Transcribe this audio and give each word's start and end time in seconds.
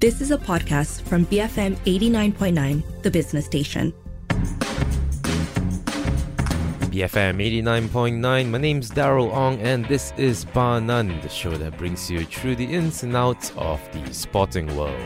This 0.00 0.22
is 0.22 0.30
a 0.30 0.38
podcast 0.38 1.02
from 1.02 1.26
BFM 1.26 1.76
89.9, 1.84 3.02
the 3.02 3.10
business 3.10 3.44
station. 3.44 3.92
BFM 6.88 7.36
89.9. 7.36 8.48
My 8.48 8.56
name's 8.56 8.90
Daryl 8.90 9.30
Ong, 9.30 9.60
and 9.60 9.84
this 9.88 10.14
is 10.16 10.46
Bar 10.46 10.80
None, 10.80 11.20
the 11.20 11.28
show 11.28 11.50
that 11.50 11.76
brings 11.76 12.10
you 12.10 12.24
through 12.24 12.56
the 12.56 12.64
ins 12.64 13.02
and 13.02 13.14
outs 13.14 13.52
of 13.58 13.78
the 13.92 14.10
sporting 14.14 14.74
world. 14.74 14.98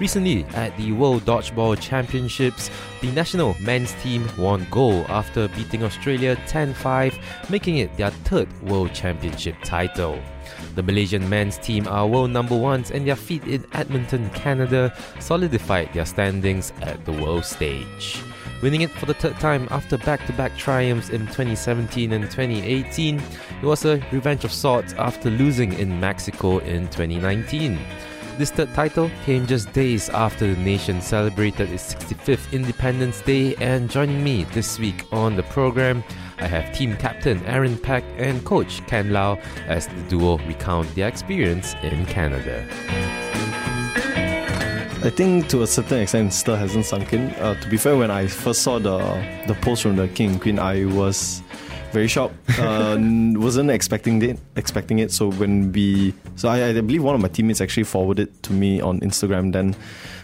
Recently, 0.00 0.42
at 0.46 0.76
the 0.76 0.90
World 0.90 1.24
Dodgeball 1.24 1.80
Championships, 1.80 2.68
the 3.00 3.12
national 3.12 3.54
men's 3.60 3.92
team 4.02 4.28
won 4.36 4.66
gold 4.72 5.06
after 5.08 5.46
beating 5.46 5.84
Australia 5.84 6.34
10 6.48 6.74
5, 6.74 7.16
making 7.48 7.76
it 7.76 7.96
their 7.96 8.10
third 8.10 8.48
World 8.62 8.92
Championship 8.92 9.54
title. 9.62 10.20
The 10.76 10.82
Malaysian 10.82 11.26
men's 11.30 11.56
team 11.56 11.88
are 11.88 12.06
world 12.06 12.30
number 12.30 12.54
ones, 12.54 12.90
and 12.90 13.08
their 13.08 13.16
feat 13.16 13.42
in 13.44 13.64
Edmonton, 13.72 14.28
Canada, 14.30 14.94
solidified 15.20 15.90
their 15.94 16.04
standings 16.04 16.70
at 16.82 17.02
the 17.06 17.12
world 17.12 17.46
stage. 17.46 18.22
Winning 18.60 18.82
it 18.82 18.90
for 18.90 19.06
the 19.06 19.14
third 19.14 19.40
time 19.40 19.68
after 19.70 19.96
back 19.96 20.26
to 20.26 20.34
back 20.34 20.54
triumphs 20.58 21.08
in 21.08 21.22
2017 21.28 22.12
and 22.12 22.24
2018, 22.24 23.22
it 23.62 23.64
was 23.64 23.86
a 23.86 24.02
revenge 24.12 24.44
of 24.44 24.52
sorts 24.52 24.92
after 24.94 25.30
losing 25.30 25.72
in 25.72 25.98
Mexico 25.98 26.58
in 26.58 26.88
2019. 26.88 27.78
This 28.38 28.50
title 28.50 29.10
came 29.24 29.46
just 29.46 29.72
days 29.72 30.10
after 30.10 30.52
the 30.52 30.60
nation 30.60 31.00
celebrated 31.00 31.70
its 31.70 31.94
65th 31.94 32.52
Independence 32.52 33.22
Day, 33.22 33.54
and 33.56 33.90
joining 33.90 34.22
me 34.22 34.44
this 34.44 34.78
week 34.78 35.06
on 35.10 35.36
the 35.36 35.42
program, 35.44 36.04
I 36.36 36.46
have 36.46 36.76
team 36.76 36.98
captain 36.98 37.42
Aaron 37.46 37.78
Peck 37.78 38.04
and 38.18 38.44
coach 38.44 38.86
Ken 38.86 39.10
Lau 39.10 39.38
as 39.68 39.86
the 39.86 40.02
duo 40.10 40.36
recount 40.46 40.94
their 40.94 41.08
experience 41.08 41.72
in 41.82 42.04
Canada. 42.04 42.68
I 45.02 45.08
think 45.08 45.48
to 45.48 45.62
a 45.62 45.66
certain 45.66 46.02
extent 46.02 46.34
still 46.34 46.56
hasn't 46.56 46.84
sunk 46.84 47.14
in. 47.14 47.30
Uh, 47.36 47.58
to 47.62 47.70
be 47.70 47.78
fair, 47.78 47.96
when 47.96 48.10
I 48.10 48.26
first 48.26 48.60
saw 48.62 48.78
the 48.78 48.98
the 49.46 49.54
post 49.62 49.82
from 49.82 49.96
the 49.96 50.08
King 50.08 50.32
and 50.32 50.40
Queen, 50.42 50.58
I 50.58 50.84
was 50.84 51.42
very 51.96 52.08
shocked. 52.08 52.34
Uh, 52.58 52.96
wasn't 53.46 53.70
expecting 53.70 54.20
it. 54.20 54.38
Expecting 54.56 54.98
it. 54.98 55.10
So 55.10 55.30
when 55.32 55.72
we, 55.72 56.12
so 56.36 56.48
I, 56.48 56.68
I 56.68 56.72
believe 56.74 57.02
one 57.02 57.14
of 57.14 57.22
my 57.22 57.28
teammates 57.28 57.62
actually 57.62 57.84
forwarded 57.84 58.28
to 58.42 58.52
me 58.52 58.82
on 58.82 59.00
Instagram. 59.00 59.52
Then 59.52 59.74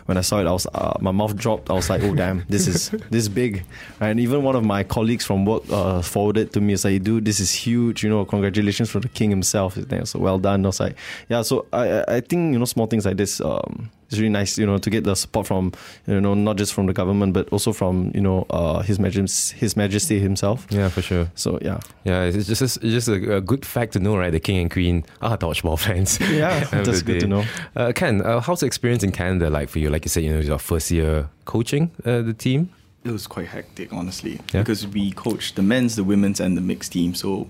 when 0.05 0.19
I 0.19 0.21
saw 0.21 0.41
it, 0.41 0.47
I 0.47 0.53
was 0.53 0.67
uh, 0.75 0.99
my 1.01 1.13
mouth 1.13 1.35
dropped. 1.35 1.71
I 1.71 1.73
was 1.73 1.89
like, 1.89 2.03
oh 2.03 2.15
damn, 2.15 2.45
this 2.49 2.67
is 2.67 2.91
this 3.11 3.23
is 3.25 3.29
big. 3.31 3.65
And 4.01 4.21
even 4.21 4.43
one 4.43 4.55
of 4.55 4.65
my 4.65 4.83
colleagues 4.85 5.25
from 5.25 5.47
work 5.47 5.63
uh, 5.71 6.03
forwarded 6.03 6.53
to 6.53 6.61
me. 6.61 6.75
It's 6.75 6.85
like, 6.85 7.03
dude, 7.03 7.25
this 7.25 7.41
is 7.41 7.51
huge. 7.53 8.05
You 8.05 8.11
know, 8.11 8.25
congratulations 8.27 8.91
for 8.91 9.01
the 9.01 9.09
king 9.09 9.31
himself. 9.31 9.79
So 10.05 10.19
well 10.19 10.39
done. 10.39 10.67
I 10.67 10.69
was 10.69 10.81
like, 10.81 10.97
yeah. 11.31 11.41
So 11.43 11.67
I 11.73 12.05
I 12.17 12.21
think 12.21 12.53
you 12.53 12.59
know 12.59 12.67
small 12.67 12.87
things 12.87 13.07
like 13.07 13.17
this. 13.17 13.41
Um, 13.41 13.91
it's 14.13 14.21
really 14.21 14.31
nice, 14.31 14.59
you 14.59 14.67
know, 14.67 14.79
to 14.79 14.91
get 14.91 15.05
the 15.05 15.15
support 15.15 15.47
from, 15.47 15.73
you 16.07 16.21
know, 16.21 16.35
not 16.35 16.57
just 16.57 16.75
from 16.75 16.87
the 16.87 16.93
government, 16.93 17.33
but 17.33 17.49
also 17.49 17.73
from, 17.73 18.13
you 18.15 18.21
know, 18.21 18.47
uh, 18.51 18.83
His 18.83 18.99
Majesty, 18.99 19.57
His 19.57 19.77
Majesty 19.77 20.21
himself. 20.21 20.67
Yeah, 20.71 20.89
for 20.89 21.03
sure. 21.03 21.31
So 21.35 21.59
yeah, 21.63 21.81
yeah, 22.05 22.25
it's 22.25 22.47
just 22.47 22.63
it's 22.63 22.79
just 22.79 23.09
a, 23.09 23.37
a 23.37 23.41
good 23.41 23.65
fact 23.65 23.95
to 23.95 24.01
know, 24.01 24.17
right? 24.17 24.31
The 24.31 24.41
king 24.41 24.59
and 24.59 24.71
queen 24.71 25.05
are 25.21 25.37
dodgeball 25.37 25.79
fans. 25.79 26.19
Yeah, 26.33 26.65
that's 26.71 27.03
good 27.03 27.21
to 27.21 27.27
know. 27.27 27.45
Uh, 27.77 27.93
Ken, 27.95 28.23
uh, 28.23 28.41
how's 28.41 28.61
the 28.61 28.67
experience 28.67 29.03
in 29.03 29.13
Canada 29.13 29.51
like 29.51 29.69
for 29.69 29.79
you? 29.81 29.91
Like 29.91 30.05
you 30.05 30.09
said, 30.09 30.23
you 30.25 30.33
know, 30.33 30.41
your 30.41 30.59
first 30.59 30.91
year 30.91 31.29
coaching 31.45 31.91
uh, 32.05 32.23
the 32.23 32.33
team. 32.33 32.71
It 33.05 33.11
was 33.11 33.27
quite 33.27 33.49
hectic, 33.49 33.93
honestly, 33.93 34.41
yeah? 34.53 34.61
because 34.61 34.87
we 34.87 35.11
coached 35.13 35.57
the 35.57 35.63
men's, 35.63 35.97
the 35.97 36.05
women's, 36.05 36.41
and 36.41 36.57
the 36.57 36.61
mixed 36.61 36.93
team. 36.93 37.15
So 37.15 37.49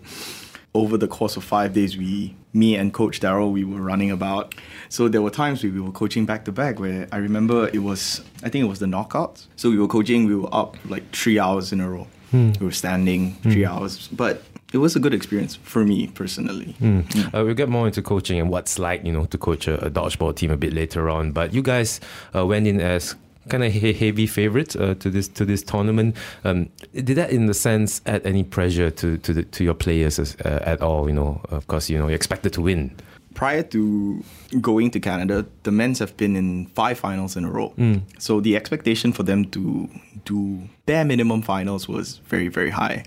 over 0.75 0.97
the 0.97 1.09
course 1.09 1.37
of 1.37 1.45
five 1.45 1.75
days, 1.75 1.97
we, 1.97 2.35
me 2.53 2.77
and 2.77 2.93
Coach 2.93 3.21
Daryl, 3.21 3.51
we 3.51 3.65
were 3.65 3.81
running 3.81 4.11
about. 4.11 4.55
So 4.89 5.09
there 5.09 5.23
were 5.23 5.31
times 5.31 5.63
we 5.63 5.81
were 5.81 5.93
coaching 5.93 6.27
back 6.27 6.45
to 6.45 6.53
back 6.53 6.79
where 6.79 7.09
I 7.13 7.17
remember 7.17 7.69
it 7.73 7.79
was, 7.79 8.23
I 8.43 8.49
think 8.49 8.65
it 8.65 8.69
was 8.69 8.79
the 8.79 8.87
knockouts. 8.87 9.47
So 9.57 9.71
we 9.71 9.79
were 9.79 9.89
coaching, 9.89 10.27
we 10.27 10.37
were 10.37 10.55
up 10.55 10.77
like 10.89 11.11
three 11.15 11.39
hours 11.39 11.73
in 11.73 11.81
a 11.81 11.89
row. 11.89 12.07
Hmm. 12.31 12.53
We 12.61 12.67
were 12.67 12.73
standing 12.73 13.35
three 13.43 13.65
hmm. 13.65 13.71
hours, 13.71 14.09
but 14.09 14.43
it 14.73 14.79
was 14.79 14.97
a 14.97 15.01
good 15.01 15.13
experience 15.13 15.57
for 15.57 15.85
me 15.85 16.07
personally. 16.09 16.75
Mm. 16.81 17.05
Mm. 17.05 17.27
Uh, 17.27 17.45
we'll 17.45 17.55
get 17.55 17.69
more 17.69 17.87
into 17.87 18.01
coaching 18.01 18.41
and 18.41 18.49
what's 18.49 18.79
like, 18.79 19.05
you 19.05 19.13
know, 19.13 19.27
to 19.27 19.39
coach 19.39 19.69
a, 19.69 19.87
a 19.87 19.91
dodgeball 19.91 20.35
team 20.35 20.51
a 20.51 20.57
bit 20.57 20.73
later 20.73 21.11
on. 21.11 21.33
But 21.33 21.53
you 21.53 21.61
guys 21.61 22.01
uh, 22.35 22.47
went 22.47 22.67
in 22.67 22.81
as 22.81 23.15
kind 23.49 23.65
of 23.65 23.73
heavy 23.73 24.27
favorite 24.27 24.77
uh, 24.77 24.95
to 24.95 25.11
this 25.11 25.29
to 25.29 25.45
this 25.45 25.63
tournament. 25.63 26.17
Um, 26.45 26.69
did 26.93 27.17
that, 27.17 27.31
in 27.31 27.47
the 27.47 27.55
sense, 27.55 28.01
add 28.07 28.27
any 28.27 28.45
pressure 28.45 28.91
to 28.91 29.19
to, 29.19 29.33
the, 29.33 29.43
to 29.45 29.65
your 29.65 29.75
players 29.75 30.19
as, 30.19 30.37
uh, 30.45 30.61
at 30.65 30.81
all? 30.81 31.09
You 31.09 31.15
know, 31.15 31.41
of 31.51 31.67
course, 31.67 31.91
you 31.91 31.99
know, 31.99 32.09
you're 32.09 32.17
expected 32.17 32.53
to 32.55 32.61
win. 32.61 32.95
Prior 33.35 33.63
to 33.63 34.23
going 34.61 34.91
to 34.91 35.01
Canada, 35.01 35.47
the 35.63 35.73
men's 35.73 35.99
have 35.99 36.17
been 36.17 36.37
in 36.37 36.67
five 36.75 36.99
finals 36.99 37.37
in 37.37 37.45
a 37.45 37.51
row. 37.51 37.73
Mm. 37.79 38.03
So 38.19 38.41
the 38.41 38.57
expectation 38.57 39.13
for 39.13 39.23
them 39.23 39.47
to 39.47 39.89
do 40.25 40.69
bare 40.85 41.05
minimum 41.05 41.43
finals 41.43 41.89
was 41.89 42.19
very 42.29 42.49
very 42.49 42.71
high. 42.71 43.05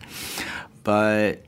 But 0.84 1.44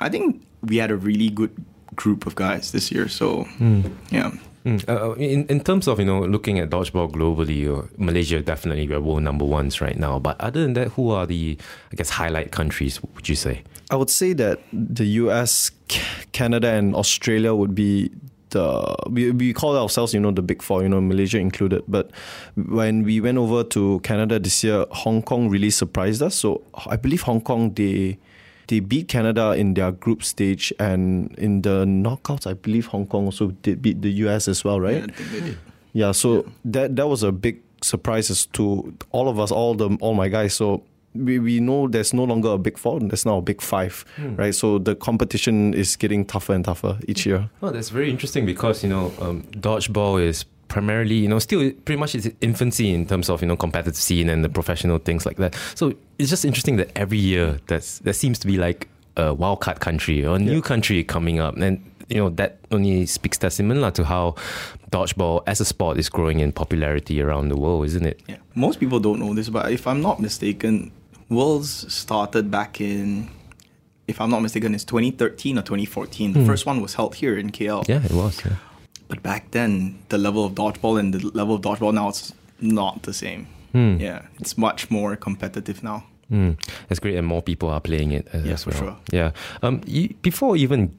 I 0.00 0.08
think 0.08 0.42
we 0.62 0.78
had 0.78 0.90
a 0.90 0.96
really 0.96 1.28
good 1.28 1.52
group 1.94 2.26
of 2.26 2.34
guys 2.34 2.72
this 2.72 2.90
year. 2.90 3.08
So 3.08 3.44
mm. 3.58 3.90
yeah, 4.10 4.32
Mm. 4.64 4.88
Uh, 4.88 5.12
in, 5.14 5.46
in 5.48 5.60
terms 5.60 5.86
of 5.86 5.98
you 5.98 6.06
know 6.06 6.20
looking 6.24 6.58
at 6.58 6.70
dodgeball 6.70 7.10
globally, 7.10 7.68
uh, 7.68 7.86
Malaysia 7.98 8.40
definitely 8.40 8.88
we're 8.88 9.00
world 9.00 9.22
number 9.22 9.44
ones 9.44 9.80
right 9.80 9.98
now. 9.98 10.18
But 10.18 10.40
other 10.40 10.62
than 10.62 10.72
that, 10.74 10.88
who 10.88 11.10
are 11.10 11.26
the 11.26 11.58
I 11.92 11.96
guess 11.96 12.10
highlight 12.10 12.50
countries? 12.50 13.00
Would 13.14 13.28
you 13.28 13.36
say? 13.36 13.62
I 13.90 13.96
would 13.96 14.08
say 14.10 14.32
that 14.32 14.60
the 14.72 15.04
U.S., 15.24 15.70
Canada, 16.32 16.68
and 16.68 16.94
Australia 16.96 17.54
would 17.54 17.74
be 17.74 18.10
the 18.54 18.96
we, 19.10 19.32
we 19.32 19.52
call 19.52 19.76
ourselves 19.76 20.14
you 20.14 20.20
know 20.20 20.30
the 20.30 20.40
big 20.40 20.62
four 20.62 20.82
you 20.82 20.88
know 20.88 21.00
Malaysia 21.00 21.38
included 21.38 21.82
but 21.88 22.10
when 22.54 23.02
we 23.02 23.20
went 23.20 23.36
over 23.36 23.64
to 23.64 24.00
Canada 24.00 24.38
this 24.38 24.62
year 24.64 24.86
Hong 24.90 25.22
Kong 25.22 25.50
really 25.50 25.70
surprised 25.70 26.22
us 26.22 26.36
so 26.36 26.62
I 26.86 26.96
believe 26.96 27.22
Hong 27.22 27.40
Kong 27.40 27.74
they 27.74 28.16
they 28.68 28.80
beat 28.80 29.08
Canada 29.08 29.52
in 29.52 29.74
their 29.74 29.92
group 29.92 30.24
stage, 30.24 30.72
and 30.78 31.34
in 31.38 31.62
the 31.62 31.84
knockouts, 31.84 32.46
I 32.46 32.54
believe 32.54 32.86
Hong 32.86 33.06
Kong 33.06 33.26
also 33.26 33.48
did 33.62 33.82
beat 33.82 34.02
the 34.02 34.10
US 34.24 34.48
as 34.48 34.64
well, 34.64 34.80
right? 34.80 35.10
Yeah, 35.32 35.50
yeah 35.92 36.12
so 36.12 36.36
yeah. 36.36 36.42
that 36.64 36.96
that 36.96 37.08
was 37.08 37.22
a 37.22 37.32
big 37.32 37.62
surprise 37.82 38.46
to 38.52 38.94
all 39.10 39.28
of 39.28 39.38
us, 39.38 39.50
all 39.50 39.74
the 39.74 39.96
all 40.00 40.14
my 40.14 40.28
guys. 40.28 40.54
So 40.54 40.82
we, 41.14 41.38
we 41.38 41.60
know 41.60 41.88
there's 41.88 42.12
no 42.12 42.24
longer 42.24 42.50
a 42.50 42.58
big 42.58 42.76
four, 42.76 42.98
there's 43.00 43.24
now 43.24 43.38
a 43.38 43.42
big 43.42 43.60
five, 43.62 44.04
hmm. 44.16 44.36
right? 44.36 44.54
So 44.54 44.78
the 44.78 44.94
competition 44.94 45.74
is 45.74 45.96
getting 45.96 46.24
tougher 46.24 46.54
and 46.54 46.64
tougher 46.64 46.98
each 47.06 47.24
year. 47.24 47.50
Oh, 47.62 47.70
that's 47.70 47.90
very 47.90 48.10
interesting 48.10 48.44
because, 48.46 48.82
you 48.82 48.88
know, 48.88 49.12
um, 49.20 49.44
dodgeball 49.52 50.22
is 50.22 50.44
primarily, 50.74 51.14
you 51.14 51.28
know, 51.28 51.38
still 51.38 51.70
pretty 51.84 52.00
much 52.00 52.16
its 52.16 52.28
infancy 52.40 52.92
in 52.92 53.06
terms 53.06 53.30
of, 53.30 53.40
you 53.40 53.46
know, 53.46 53.56
competitive 53.56 53.94
scene 53.94 54.28
and 54.28 54.44
the 54.44 54.48
professional 54.48 54.98
things 54.98 55.24
like 55.24 55.36
that. 55.36 55.54
So 55.76 55.94
it's 56.18 56.28
just 56.28 56.44
interesting 56.44 56.78
that 56.78 56.90
every 56.96 57.16
year 57.16 57.60
that's, 57.68 58.00
there 58.00 58.12
seems 58.12 58.40
to 58.40 58.48
be 58.48 58.56
like 58.58 58.88
a 59.16 59.32
wildcard 59.36 59.78
country 59.78 60.26
or 60.26 60.34
a 60.34 60.38
new 60.40 60.56
yeah. 60.56 60.60
country 60.62 61.04
coming 61.04 61.38
up. 61.38 61.56
And, 61.56 61.78
you 62.08 62.16
know, 62.16 62.28
that 62.30 62.58
only 62.72 63.06
speaks 63.06 63.38
testament 63.38 63.94
to 63.94 64.02
how 64.02 64.34
dodgeball 64.90 65.44
as 65.46 65.60
a 65.60 65.64
sport 65.64 65.96
is 65.96 66.08
growing 66.08 66.40
in 66.40 66.50
popularity 66.50 67.22
around 67.22 67.50
the 67.50 67.56
world, 67.56 67.86
isn't 67.86 68.04
it? 68.04 68.20
Yeah. 68.26 68.38
Most 68.56 68.80
people 68.80 68.98
don't 68.98 69.20
know 69.20 69.32
this, 69.32 69.48
but 69.48 69.70
if 69.70 69.86
I'm 69.86 70.02
not 70.02 70.18
mistaken, 70.18 70.90
Worlds 71.28 71.94
started 71.94 72.50
back 72.50 72.80
in 72.80 73.30
if 74.08 74.20
I'm 74.20 74.28
not 74.28 74.42
mistaken, 74.42 74.74
it's 74.74 74.84
2013 74.84 75.56
or 75.56 75.62
2014. 75.62 76.32
The 76.32 76.40
mm. 76.40 76.46
first 76.46 76.66
one 76.66 76.82
was 76.82 76.94
held 76.94 77.14
here 77.14 77.38
in 77.38 77.50
KL. 77.50 77.88
Yeah, 77.88 78.04
it 78.04 78.12
was. 78.12 78.44
Yeah. 78.44 78.56
But 79.08 79.22
back 79.22 79.50
then, 79.50 79.98
the 80.08 80.18
level 80.18 80.44
of 80.44 80.54
dodgeball 80.54 80.98
and 80.98 81.14
the 81.14 81.30
level 81.36 81.54
of 81.54 81.62
dodgeball 81.62 81.92
now 81.94 82.08
it's 82.08 82.32
not 82.60 83.02
the 83.02 83.12
same. 83.12 83.46
Mm. 83.74 84.00
Yeah, 84.00 84.22
it's 84.38 84.56
much 84.56 84.90
more 84.90 85.16
competitive 85.16 85.82
now. 85.82 86.04
Mm. 86.30 86.56
That's 86.88 87.00
great, 87.00 87.16
and 87.16 87.26
more 87.26 87.42
people 87.42 87.68
are 87.68 87.80
playing 87.80 88.12
it 88.12 88.28
as, 88.32 88.44
yeah, 88.44 88.52
as 88.52 88.66
well. 88.66 88.76
Sure. 88.76 88.96
Yeah. 89.12 89.30
Um. 89.62 89.82
You, 89.86 90.14
before 90.22 90.56
even 90.56 90.96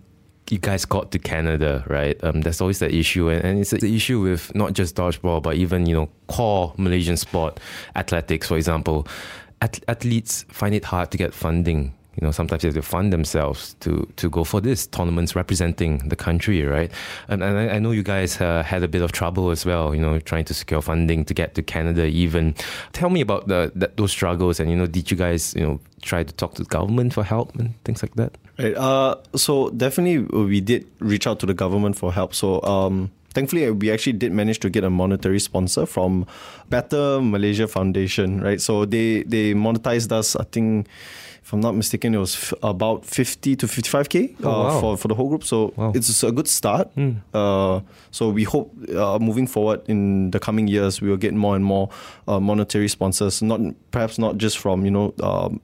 you 0.49 0.59
guys 0.59 0.85
got 0.85 1.11
to 1.11 1.19
Canada, 1.19 1.83
right? 1.87 2.21
Um, 2.23 2.41
there's 2.41 2.61
always 2.61 2.79
that 2.79 2.93
issue, 2.93 3.29
and, 3.29 3.43
and 3.43 3.59
it's 3.59 3.71
the 3.71 3.95
issue 3.95 4.21
with 4.21 4.53
not 4.53 4.73
just 4.73 4.95
dodgeball, 4.95 5.41
but 5.41 5.55
even 5.55 5.85
you 5.85 5.95
know 5.95 6.09
core 6.27 6.73
Malaysian 6.77 7.17
sport, 7.17 7.59
athletics, 7.95 8.47
for 8.47 8.57
example. 8.57 9.07
At- 9.61 9.83
athletes 9.87 10.45
find 10.49 10.75
it 10.75 10.85
hard 10.85 11.11
to 11.11 11.17
get 11.17 11.33
funding 11.33 11.93
you 12.15 12.25
know, 12.25 12.31
sometimes 12.31 12.61
they 12.61 12.69
have 12.69 12.75
to 12.75 12.81
fund 12.81 13.11
themselves 13.11 13.75
to 13.81 14.07
to 14.15 14.29
go 14.29 14.43
for 14.43 14.61
this 14.61 14.87
tournaments 14.87 15.35
representing 15.35 15.97
the 16.07 16.15
country, 16.15 16.63
right? 16.63 16.91
And, 17.27 17.43
and 17.43 17.71
I, 17.71 17.79
know 17.79 17.91
you 17.91 18.03
guys 18.03 18.39
uh, 18.39 18.63
had 18.63 18.83
a 18.83 18.87
bit 18.87 19.01
of 19.01 19.11
trouble 19.11 19.51
as 19.51 19.65
well, 19.65 19.93
you 19.93 20.01
know, 20.01 20.19
trying 20.19 20.45
to 20.45 20.53
secure 20.53 20.81
funding 20.81 21.25
to 21.25 21.33
get 21.33 21.55
to 21.55 21.61
Canada. 21.61 22.05
Even 22.05 22.55
tell 22.93 23.09
me 23.09 23.21
about 23.21 23.47
the, 23.47 23.71
the 23.75 23.91
those 23.95 24.11
struggles, 24.11 24.59
and 24.59 24.69
you 24.69 24.77
know, 24.77 24.87
did 24.87 25.11
you 25.11 25.17
guys 25.17 25.53
you 25.55 25.65
know 25.65 25.79
try 26.01 26.23
to 26.23 26.33
talk 26.33 26.53
to 26.55 26.63
the 26.63 26.69
government 26.69 27.13
for 27.13 27.23
help 27.23 27.53
and 27.55 27.73
things 27.83 28.01
like 28.01 28.15
that? 28.15 28.37
Right. 28.57 28.75
Uh, 28.75 29.15
so 29.35 29.69
definitely 29.71 30.19
we 30.19 30.61
did 30.61 30.87
reach 30.99 31.27
out 31.27 31.39
to 31.41 31.45
the 31.45 31.53
government 31.53 31.97
for 31.97 32.13
help. 32.13 32.33
So 32.33 32.61
um, 32.63 33.11
thankfully, 33.35 33.69
we 33.69 33.91
actually 33.91 34.15
did 34.17 34.31
manage 34.31 34.59
to 34.63 34.69
get 34.71 34.83
a 34.83 34.89
monetary 34.89 35.39
sponsor 35.39 35.85
from 35.85 36.25
Better 36.71 37.19
Malaysia 37.21 37.67
Foundation, 37.67 38.39
right? 38.41 38.61
So 38.63 38.85
they 38.87 39.21
they 39.27 39.53
monetized 39.53 40.09
us. 40.15 40.33
I 40.39 40.45
think, 40.49 40.87
if 41.45 41.53
I'm 41.53 41.61
not 41.61 41.75
mistaken, 41.77 42.15
it 42.15 42.17
was 42.17 42.33
f- 42.33 42.53
about 42.63 43.05
50 43.05 43.53
to 43.61 43.67
55k 43.67 44.35
Oh, 44.41 44.49
uh, 44.49 44.49
wow. 44.49 44.79
for 44.81 44.91
for 44.97 45.07
the 45.11 45.15
whole 45.19 45.29
group. 45.29 45.43
So 45.43 45.73
Wow. 45.77 45.91
it's 45.93 46.23
a 46.23 46.31
good 46.31 46.47
start. 46.47 46.89
Mm. 46.97 47.21
Uh, 47.35 47.85
so 48.09 48.33
we 48.33 48.43
hope 48.49 48.73
uh, 48.89 49.19
moving 49.21 49.45
forward 49.45 49.85
in 49.85 50.31
the 50.31 50.39
coming 50.39 50.65
years, 50.71 51.01
we 51.03 51.09
will 51.13 51.21
get 51.21 51.35
more 51.37 51.53
and 51.55 51.61
more 51.61 51.89
uh, 52.25 52.39
monetary 52.39 52.87
sponsors. 52.89 53.43
Not 53.45 53.59
perhaps 53.91 54.17
not 54.17 54.41
just 54.41 54.57
from 54.57 54.85
you 54.87 54.91
know. 54.91 55.13
Um, 55.21 55.59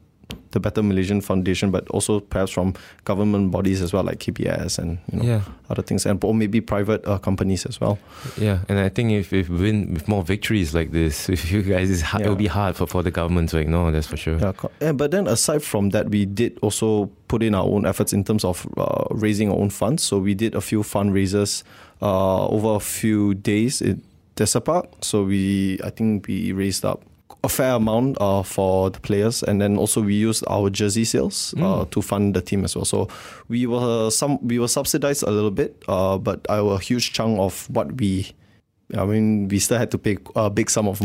the 0.52 0.60
Better 0.60 0.84
Malaysian 0.84 1.22
Foundation, 1.22 1.72
but 1.72 1.88
also 1.90 2.20
perhaps 2.20 2.52
from 2.52 2.74
government 3.06 3.52
bodies 3.52 3.82
as 3.82 3.94
well, 3.94 4.04
like 4.04 4.20
KBS 4.20 4.80
and 4.80 4.98
you 5.12 5.20
know, 5.20 5.26
Yeah. 5.26 5.42
other 5.70 5.82
things, 5.82 6.06
and 6.06 6.24
or 6.24 6.34
maybe 6.34 6.62
private 6.62 7.06
uh, 7.08 7.18
companies 7.18 7.66
as 7.66 7.80
well. 7.82 7.98
Yeah, 8.38 8.60
and 8.70 8.80
I 8.80 8.90
think 8.90 9.12
if, 9.12 9.34
if 9.34 9.50
we 9.50 9.58
win 9.58 9.94
with 9.94 10.08
more 10.08 10.24
victories 10.24 10.74
like 10.74 10.92
this, 10.92 11.28
with 11.32 11.52
you 11.52 11.62
guys, 11.62 11.90
it's 11.90 12.02
hard, 12.02 12.24
it 12.26 12.30
will 12.30 12.36
be 12.36 12.48
hard 12.48 12.76
for, 12.76 12.86
for 12.88 13.04
the 13.04 13.12
government 13.12 13.50
to 13.50 13.58
ignore. 13.58 13.92
That's 13.92 14.08
for 14.08 14.18
sure. 14.18 14.38
Yeah, 14.40 14.54
yeah, 14.82 14.92
but 14.92 15.12
then 15.12 15.28
aside 15.28 15.64
from 15.64 15.90
that, 15.92 16.10
we 16.10 16.26
did 16.26 16.58
also 16.62 17.10
put 17.28 17.42
in 17.44 17.56
our 17.56 17.66
own 17.66 17.86
efforts 17.86 18.14
in 18.14 18.24
terms 18.24 18.44
of 18.44 18.68
uh, 18.78 19.06
raising 19.12 19.50
our 19.50 19.58
own 19.58 19.70
funds. 19.70 20.04
So 20.04 20.20
we 20.20 20.34
did 20.36 20.56
a 20.56 20.62
few 20.62 20.82
fundraisers 20.84 21.64
uh, 22.02 22.48
over 22.48 22.76
a 22.76 22.80
few 22.80 23.34
days 23.36 23.82
in 23.82 24.02
Desa 24.36 24.64
Park. 24.64 24.88
So 25.02 25.24
we, 25.24 25.80
I 25.84 25.90
think 25.92 26.28
we 26.28 26.52
raised 26.52 26.84
up 26.86 27.02
a 27.44 27.50
fair 27.50 27.74
amount 27.74 28.18
uh, 28.22 28.44
for 28.44 28.90
the 28.92 29.00
players, 29.00 29.42
and 29.44 29.60
then 29.62 29.78
also 29.78 30.02
we 30.02 30.14
used 30.14 30.44
our 30.48 30.70
jersey 30.70 31.06
sales 31.06 31.54
uh, 31.58 31.86
to 31.86 32.02
fund 32.02 32.36
the 32.36 32.42
team 32.42 32.64
as 32.64 32.76
well. 32.76 32.86
So 32.86 33.08
we 33.50 33.66
were 33.66 34.12
some 34.12 34.38
we 34.48 34.60
were 34.60 34.68
subsidized 34.68 35.24
a 35.24 35.32
little 35.32 35.52
bit, 35.52 35.84
uh, 35.88 36.18
but 36.18 36.46
our 36.50 36.78
huge 36.78 37.14
chunk 37.14 37.40
of 37.40 37.68
what 37.70 37.94
we 38.00 38.32
I 38.98 39.06
mean, 39.06 39.48
we 39.48 39.60
still 39.60 39.78
had 39.78 39.92
to 39.92 39.98
pay 39.98 40.18
a 40.36 40.50
big 40.50 40.70
sum 40.70 40.88
of 40.88 41.02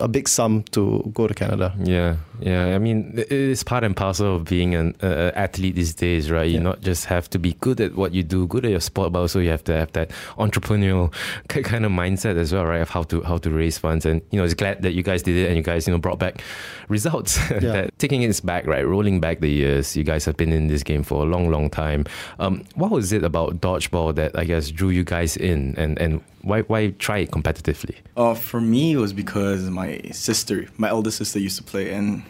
a 0.00 0.08
big 0.08 0.28
sum 0.28 0.62
to 0.72 1.10
go 1.14 1.26
to 1.26 1.34
Canada. 1.34 1.74
Yeah, 1.82 2.16
yeah. 2.40 2.74
I 2.74 2.78
mean, 2.78 3.12
it 3.18 3.30
is 3.30 3.62
part 3.62 3.84
and 3.84 3.94
parcel 3.96 4.36
of 4.36 4.44
being 4.44 4.74
an 4.74 4.94
uh, 5.02 5.32
athlete 5.34 5.74
these 5.74 5.94
days, 5.94 6.30
right? 6.30 6.48
You 6.48 6.56
Yeah. 6.56 6.62
not 6.62 6.80
just 6.80 7.04
have 7.06 7.28
to 7.30 7.38
be 7.38 7.52
good 7.60 7.80
at 7.80 7.94
what 7.94 8.14
you 8.14 8.22
do, 8.22 8.46
good 8.46 8.64
at 8.64 8.70
your 8.70 8.80
sport, 8.80 9.12
but 9.12 9.20
also 9.20 9.40
you 9.40 9.50
have 9.50 9.64
to 9.64 9.74
have 9.74 9.92
that 9.92 10.10
entrepreneurial 10.38 11.12
kind 11.48 11.84
of 11.84 11.92
mindset 11.92 12.36
as 12.36 12.52
well, 12.52 12.64
right? 12.66 12.80
Of 12.80 12.90
how 12.90 13.02
to 13.04 13.22
how 13.22 13.38
to 13.38 13.50
raise 13.50 13.78
funds, 13.78 14.06
and 14.06 14.22
you 14.30 14.38
know, 14.38 14.44
it's 14.44 14.54
glad 14.54 14.82
that 14.82 14.92
you 14.92 15.02
guys 15.02 15.22
did 15.22 15.36
it 15.36 15.48
and 15.48 15.56
you 15.56 15.62
guys 15.62 15.86
you 15.86 15.92
know 15.92 15.98
brought 15.98 16.18
back 16.18 16.42
results. 16.88 17.36
that 17.48 17.90
taking 17.98 18.22
it 18.22 18.40
back, 18.44 18.66
right? 18.66 18.86
Rolling 18.86 19.20
back 19.20 19.40
the 19.40 19.50
years, 19.50 19.96
you 19.96 20.04
guys 20.04 20.24
have 20.24 20.36
been 20.36 20.52
in 20.52 20.68
this 20.68 20.82
game 20.82 21.02
for 21.02 21.22
a 21.22 21.26
long, 21.26 21.50
long 21.50 21.68
time. 21.70 22.04
Um, 22.38 22.64
what 22.74 22.90
was 22.90 23.12
it 23.12 23.24
about 23.24 23.60
dodgeball 23.60 24.14
that 24.14 24.38
I 24.38 24.44
guess 24.44 24.70
drew 24.70 24.90
you 24.90 25.04
guys 25.04 25.36
in, 25.36 25.74
and 25.76 25.98
and 25.98 26.20
why 26.46 26.62
why 26.62 26.80
try 27.06 27.18
it 27.24 27.30
competitively? 27.30 27.96
Uh, 28.16 28.34
for 28.34 28.60
me, 28.60 28.92
it 28.92 28.98
was 28.98 29.12
because 29.12 29.60
my 29.82 30.00
sister, 30.12 30.66
my 30.78 30.88
elder 30.88 31.10
sister, 31.10 31.38
used 31.38 31.58
to 31.58 31.64
play, 31.72 31.92
and 31.92 32.22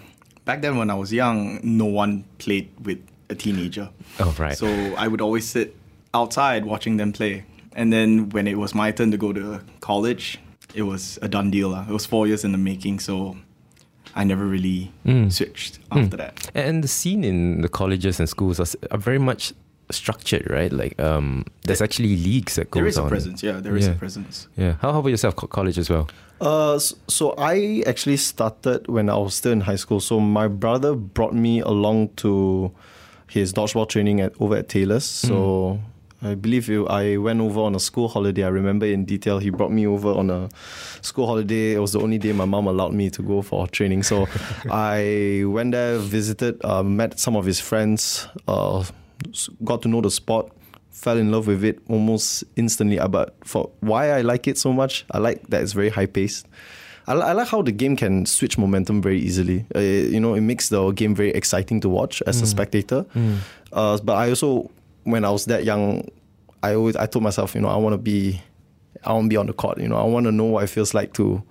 back 0.44 0.62
then 0.62 0.76
when 0.78 0.90
I 0.90 0.94
was 0.94 1.12
young, 1.12 1.60
no 1.62 1.84
one 2.02 2.24
played 2.38 2.68
with 2.86 2.98
a 3.28 3.34
teenager. 3.34 3.88
Oh, 4.20 4.34
right. 4.38 4.56
So 4.56 4.66
I 4.96 5.06
would 5.08 5.20
always 5.20 5.46
sit 5.46 5.76
outside 6.14 6.64
watching 6.64 6.96
them 6.96 7.12
play, 7.12 7.44
and 7.74 7.92
then 7.92 8.30
when 8.30 8.46
it 8.46 8.56
was 8.58 8.74
my 8.74 8.90
turn 8.92 9.10
to 9.10 9.16
go 9.18 9.32
to 9.32 9.60
college, 9.80 10.38
it 10.74 10.82
was 10.82 11.18
a 11.22 11.28
done 11.28 11.50
deal. 11.50 11.74
It 11.74 11.92
was 11.92 12.06
four 12.06 12.26
years 12.26 12.44
in 12.44 12.52
the 12.52 12.58
making, 12.58 13.00
so 13.00 13.36
I 14.14 14.24
never 14.24 14.46
really 14.46 14.92
Mm. 15.04 15.30
switched 15.30 15.78
after 15.92 16.16
that. 16.16 16.50
And 16.54 16.82
the 16.82 16.88
scene 16.88 17.22
in 17.24 17.60
the 17.60 17.68
colleges 17.68 18.18
and 18.20 18.28
schools 18.28 18.58
are, 18.60 18.66
are 18.90 18.98
very 18.98 19.18
much 19.18 19.52
structured, 19.90 20.48
right? 20.50 20.72
Like, 20.72 21.00
um, 21.00 21.44
there's 21.64 21.80
actually 21.82 22.16
leagues 22.16 22.56
that 22.56 22.70
goes 22.70 22.80
There 22.80 22.86
is 22.88 22.98
a 22.98 23.06
presence, 23.08 23.42
yeah. 23.42 23.60
There 23.60 23.76
is 23.76 23.86
Yeah. 23.86 23.92
a 23.92 23.96
presence. 23.96 24.48
Yeah. 24.56 24.72
How, 24.80 24.92
how 24.92 24.98
about 25.00 25.10
yourself, 25.10 25.36
co- 25.36 25.46
college 25.46 25.78
as 25.78 25.88
well? 25.90 26.08
Uh, 26.40 26.74
s- 26.74 26.94
so 27.08 27.34
I 27.38 27.82
actually 27.86 28.16
started 28.18 28.88
when 28.88 29.08
I 29.08 29.16
was 29.16 29.34
still 29.34 29.52
in 29.52 29.60
high 29.62 29.76
school. 29.76 30.00
So 30.00 30.20
my 30.20 30.48
brother 30.48 30.94
brought 30.94 31.34
me 31.34 31.60
along 31.60 32.10
to 32.16 32.72
his 33.28 33.52
dodgeball 33.52 33.88
training 33.88 34.20
at 34.20 34.32
over 34.40 34.56
at 34.56 34.68
Taylor's. 34.68 35.04
So 35.04 35.78
I 36.22 36.34
believe 36.34 36.68
you, 36.68 36.86
I 36.88 37.16
went 37.16 37.40
over 37.40 37.60
on 37.60 37.74
a 37.74 37.80
school 37.80 38.08
holiday. 38.08 38.42
I 38.44 38.48
remember 38.48 38.86
in 38.86 39.04
detail. 39.04 39.38
He 39.38 39.50
brought 39.50 39.70
me 39.72 39.86
over 39.86 40.08
on 40.10 40.30
a 40.30 40.48
school 41.00 41.26
holiday. 41.26 41.74
It 41.74 41.78
was 41.78 41.92
the 41.92 42.00
only 42.00 42.18
day 42.18 42.32
my 42.32 42.44
mom 42.44 42.66
allowed 42.66 42.92
me 42.92 43.08
to 43.10 43.22
go 43.22 43.40
for 43.42 43.66
training. 43.68 44.02
So 44.02 44.26
I 44.70 45.44
went 45.46 45.72
there, 45.72 45.98
visited, 45.98 46.62
uh, 46.64 46.82
met 46.82 47.18
some 47.20 47.36
of 47.36 47.44
his 47.46 47.60
friends, 47.60 48.26
uh, 48.48 48.80
s- 48.80 48.92
got 49.64 49.82
to 49.82 49.88
know 49.88 50.00
the 50.00 50.10
sport 50.10 50.50
fell 50.90 51.18
in 51.18 51.30
love 51.30 51.46
with 51.46 51.62
it 51.64 51.78
almost 51.88 52.44
instantly. 52.56 52.98
Uh, 52.98 53.08
But 53.08 53.34
for 53.44 53.70
why 53.80 54.10
I 54.10 54.22
like 54.22 54.46
it 54.48 54.58
so 54.58 54.72
much, 54.72 55.04
I 55.10 55.18
like 55.18 55.46
that 55.48 55.62
it's 55.62 55.72
very 55.72 55.90
high 55.90 56.06
paced. 56.06 56.46
I, 57.06 57.12
I 57.14 57.32
like 57.32 57.48
how 57.48 57.62
the 57.62 57.72
game 57.72 57.96
can 57.96 58.26
switch 58.26 58.58
momentum 58.58 59.00
very 59.02 59.20
easily. 59.20 59.64
Uh, 59.74 59.78
you 59.80 60.18
know, 60.20 60.34
it 60.34 60.40
makes 60.40 60.68
the 60.70 60.90
game 60.92 61.14
very 61.14 61.30
exciting 61.30 61.80
to 61.82 61.88
watch 61.88 62.22
as 62.26 62.40
a 62.40 62.46
spectator. 62.46 63.04
Uh, 63.72 63.98
but 64.02 64.14
I 64.14 64.28
also, 64.30 64.70
when 65.04 65.24
I 65.24 65.30
was 65.30 65.44
that 65.46 65.64
young, 65.64 66.08
I 66.62 66.74
always 66.74 66.96
I 66.96 67.06
told 67.06 67.22
myself, 67.22 67.54
you 67.54 67.60
know, 67.60 67.68
I 67.68 67.76
want 67.76 67.92
to 67.94 67.98
be, 67.98 68.40
I 69.04 69.12
want 69.12 69.26
to 69.26 69.28
be 69.28 69.36
on 69.36 69.46
the 69.46 69.52
court. 69.52 69.78
You 69.78 69.88
know, 69.88 69.96
I 69.96 70.04
want 70.04 70.24
to 70.26 70.32
know 70.32 70.44
what 70.46 70.64
it 70.64 70.70
feels 70.70 70.94
like 70.94 71.12
to 71.14 71.42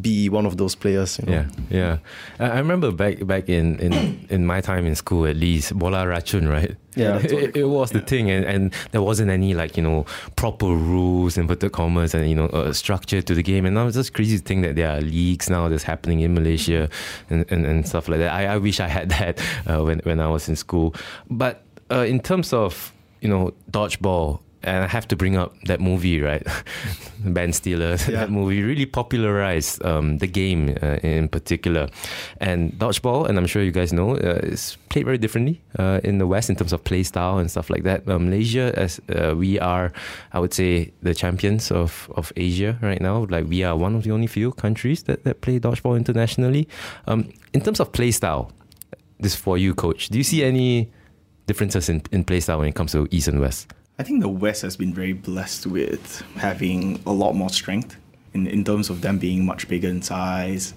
be 0.00 0.28
one 0.28 0.46
of 0.46 0.56
those 0.56 0.74
players. 0.74 1.18
You 1.18 1.26
know? 1.26 1.32
Yeah, 1.32 1.46
yeah. 1.70 1.98
I 2.38 2.50
I 2.52 2.58
remember 2.58 2.90
back 2.90 3.26
back 3.26 3.48
in, 3.48 3.78
in, 3.78 4.26
in 4.30 4.46
my 4.46 4.60
time 4.60 4.86
in 4.86 4.94
school, 4.94 5.26
at 5.26 5.36
least, 5.36 5.76
bola 5.78 6.04
racun, 6.04 6.48
right? 6.48 6.76
Yeah. 6.94 7.18
it, 7.24 7.56
it 7.56 7.64
was 7.64 7.90
the 7.90 8.00
thing, 8.00 8.30
and, 8.30 8.44
and 8.44 8.74
there 8.92 9.02
wasn't 9.02 9.30
any 9.30 9.54
like 9.54 9.76
you 9.76 9.82
know 9.82 10.06
proper 10.36 10.66
rules, 10.66 11.36
inverted 11.36 11.72
commas, 11.72 12.14
and 12.14 12.28
you 12.28 12.36
know 12.36 12.46
uh, 12.46 12.72
structure 12.72 13.20
to 13.20 13.34
the 13.34 13.42
game. 13.42 13.66
And 13.66 13.74
now 13.74 13.86
it's 13.86 13.96
just 13.96 14.14
crazy 14.14 14.38
to 14.38 14.44
think 14.44 14.62
that 14.62 14.76
there 14.76 14.90
are 14.90 15.00
leagues 15.00 15.50
now 15.50 15.68
that's 15.68 15.84
happening 15.84 16.20
in 16.20 16.34
Malaysia 16.34 16.88
and, 17.28 17.44
and, 17.50 17.66
and 17.66 17.86
stuff 17.86 18.08
like 18.08 18.18
that. 18.20 18.32
I, 18.32 18.46
I 18.46 18.56
wish 18.56 18.80
I 18.80 18.88
had 18.88 19.08
that 19.18 19.40
uh, 19.66 19.82
when 19.82 19.98
when 20.00 20.20
I 20.20 20.28
was 20.28 20.48
in 20.48 20.56
school. 20.56 20.94
But 21.30 21.64
uh, 21.90 22.04
in 22.06 22.20
terms 22.20 22.52
of 22.52 22.92
you 23.20 23.28
know 23.28 23.52
dodgeball. 23.70 24.40
And 24.64 24.84
I 24.84 24.86
have 24.86 25.08
to 25.08 25.16
bring 25.16 25.36
up 25.36 25.54
that 25.64 25.80
movie, 25.80 26.20
right? 26.20 26.46
Ben 27.24 27.52
Stiller. 27.52 27.96
Yeah. 28.12 28.26
That 28.26 28.30
movie 28.30 28.62
really 28.62 28.84
popularized 28.84 29.82
um, 29.84 30.18
the 30.18 30.26
game 30.26 30.76
uh, 30.82 30.98
in 31.02 31.28
particular. 31.28 31.88
And 32.40 32.72
dodgeball, 32.72 33.28
and 33.28 33.38
I'm 33.38 33.46
sure 33.46 33.62
you 33.62 33.70
guys 33.70 33.92
know, 33.92 34.16
uh, 34.16 34.40
is 34.42 34.76
played 34.90 35.06
very 35.06 35.18
differently 35.18 35.62
uh, 35.78 36.00
in 36.04 36.18
the 36.18 36.26
West 36.26 36.50
in 36.50 36.56
terms 36.56 36.72
of 36.72 36.84
play 36.84 37.04
style 37.04 37.38
and 37.38 37.50
stuff 37.50 37.70
like 37.70 37.84
that. 37.84 38.06
Uh, 38.08 38.18
Malaysia, 38.18 38.72
as 38.76 39.00
uh, 39.08 39.34
we 39.36 39.58
are, 39.60 39.92
I 40.32 40.40
would 40.40 40.52
say, 40.52 40.92
the 41.02 41.14
champions 41.14 41.70
of, 41.70 42.10
of 42.16 42.32
Asia 42.36 42.78
right 42.82 43.00
now. 43.00 43.26
Like 43.30 43.48
we 43.48 43.62
are 43.62 43.76
one 43.76 43.94
of 43.94 44.02
the 44.02 44.10
only 44.10 44.26
few 44.26 44.52
countries 44.52 45.04
that, 45.04 45.24
that 45.24 45.40
play 45.40 45.58
dodgeball 45.58 45.96
internationally. 45.96 46.68
Um, 47.06 47.32
in 47.54 47.62
terms 47.62 47.80
of 47.80 47.92
play 47.92 48.10
style, 48.10 48.52
this 49.20 49.34
is 49.34 49.40
for 49.40 49.56
you, 49.56 49.74
coach. 49.74 50.08
Do 50.08 50.18
you 50.18 50.24
see 50.24 50.44
any 50.44 50.90
differences 51.46 51.88
in, 51.88 52.02
in 52.12 52.24
play 52.24 52.40
style 52.40 52.58
when 52.58 52.68
it 52.68 52.74
comes 52.74 52.92
to 52.92 53.08
East 53.10 53.28
and 53.28 53.40
West? 53.40 53.72
I 53.98 54.02
think 54.02 54.20
the 54.20 54.28
West 54.28 54.62
has 54.62 54.76
been 54.76 54.94
very 54.94 55.12
blessed 55.12 55.66
with 55.66 56.22
having 56.36 57.00
a 57.06 57.12
lot 57.12 57.34
more 57.34 57.50
strength 57.50 57.96
in, 58.32 58.46
in 58.46 58.64
terms 58.64 58.90
of 58.90 59.00
them 59.02 59.18
being 59.18 59.44
much 59.44 59.68
bigger 59.68 59.88
in 59.88 60.02
size 60.02 60.74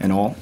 and 0.00 0.12
all. 0.12 0.36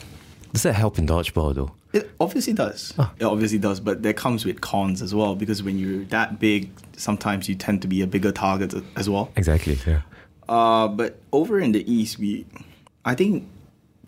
Does 0.53 0.63
that 0.63 0.73
help 0.75 0.99
in 0.99 1.07
dodgeball 1.07 1.55
though? 1.55 1.73
It 1.93 2.11
obviously 2.21 2.53
does. 2.53 2.95
Ah. 2.99 3.13
It 3.19 3.25
obviously 3.25 3.59
does, 3.59 3.81
but 3.81 4.03
that 4.03 4.17
comes 4.17 4.45
with 4.45 4.61
cons 4.61 5.01
as 5.03 5.15
well 5.15 5.35
because 5.35 5.63
when 5.63 5.79
you're 5.79 6.05
that 6.07 6.39
big, 6.39 6.71
sometimes 6.97 7.49
you 7.49 7.55
tend 7.55 7.83
to 7.83 7.89
be 7.89 8.03
a 8.03 8.07
bigger 8.07 8.33
target 8.33 8.75
as 8.97 9.09
well. 9.09 9.31
Exactly. 9.37 9.79
Yeah. 9.87 10.03
Uh, 10.49 10.89
but 10.89 11.19
over 11.33 11.61
in 11.61 11.73
the 11.73 11.91
East, 11.91 12.19
we, 12.19 12.47
I 13.05 13.15
think 13.15 13.47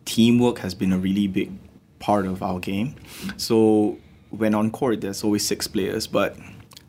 teamwork 0.05 0.59
has 0.59 0.75
been 0.75 0.93
a 0.93 0.99
really 0.99 1.27
big 1.27 1.53
part 1.99 2.27
of 2.27 2.43
our 2.43 2.59
game. 2.59 2.97
So 3.37 3.99
when 4.31 4.55
on 4.55 4.71
court, 4.71 5.03
there's 5.03 5.23
always 5.23 5.47
six 5.47 5.67
players, 5.67 6.07
but 6.07 6.37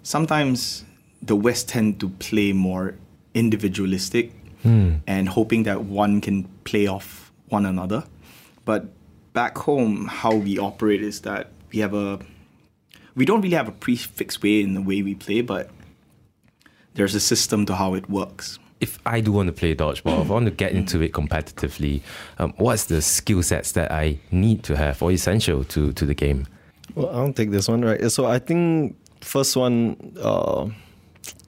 sometimes 0.03 0.86
the 1.22 1.36
West 1.36 1.70
tend 1.70 2.00
to 2.00 2.10
play 2.10 2.54
more 2.54 2.96
individualistic 3.34 4.32
and 4.63 5.28
hoping 5.30 5.63
that 5.63 5.86
one 5.86 6.22
can 6.22 6.44
play 6.66 6.86
off 6.86 7.32
one 7.50 7.66
another. 7.66 8.04
But 8.63 8.86
back 9.34 9.58
home, 9.58 10.08
how 10.08 10.36
we 10.36 10.60
operate 10.60 11.01
is 11.01 11.22
that 11.22 11.48
we 11.72 11.80
have 11.80 11.96
a, 11.96 12.20
we 13.16 13.25
don't 13.25 13.42
really 13.42 13.56
have 13.56 13.68
a 13.68 13.72
prefix 13.72 14.40
way 14.42 14.62
in 14.62 14.75
the 14.75 14.82
way 14.82 15.01
we 15.01 15.16
play, 15.16 15.42
but 15.42 15.72
there's 16.94 17.16
a 17.16 17.20
system 17.20 17.66
to 17.66 17.75
how 17.75 17.96
it 17.96 18.10
works. 18.10 18.60
if 18.82 18.98
I 19.06 19.22
do 19.22 19.32
want 19.32 19.48
to 19.48 19.54
play 19.54 19.75
dodgeball, 19.75 20.24
if 20.24 20.30
I 20.30 20.34
want 20.34 20.46
to 20.46 20.51
get 20.51 20.74
into 20.74 21.01
it 21.01 21.13
competitively, 21.13 22.01
um, 22.40 22.54
what's 22.58 22.86
the 22.86 23.01
skill 23.01 23.44
sets 23.44 23.72
that 23.74 23.92
I 23.92 24.20
need 24.32 24.63
to 24.63 24.75
have 24.75 25.01
or 25.01 25.12
essential 25.12 25.63
to, 25.66 25.94
to 25.94 26.06
the 26.06 26.16
game? 26.16 26.48
Well, 26.96 27.10
I'll 27.10 27.32
take 27.32 27.51
this 27.51 27.70
one, 27.70 27.86
right? 27.86 28.12
So 28.12 28.25
I 28.25 28.40
think 28.40 28.98
first 29.22 29.56
one, 29.56 30.18
uh, 30.20 30.68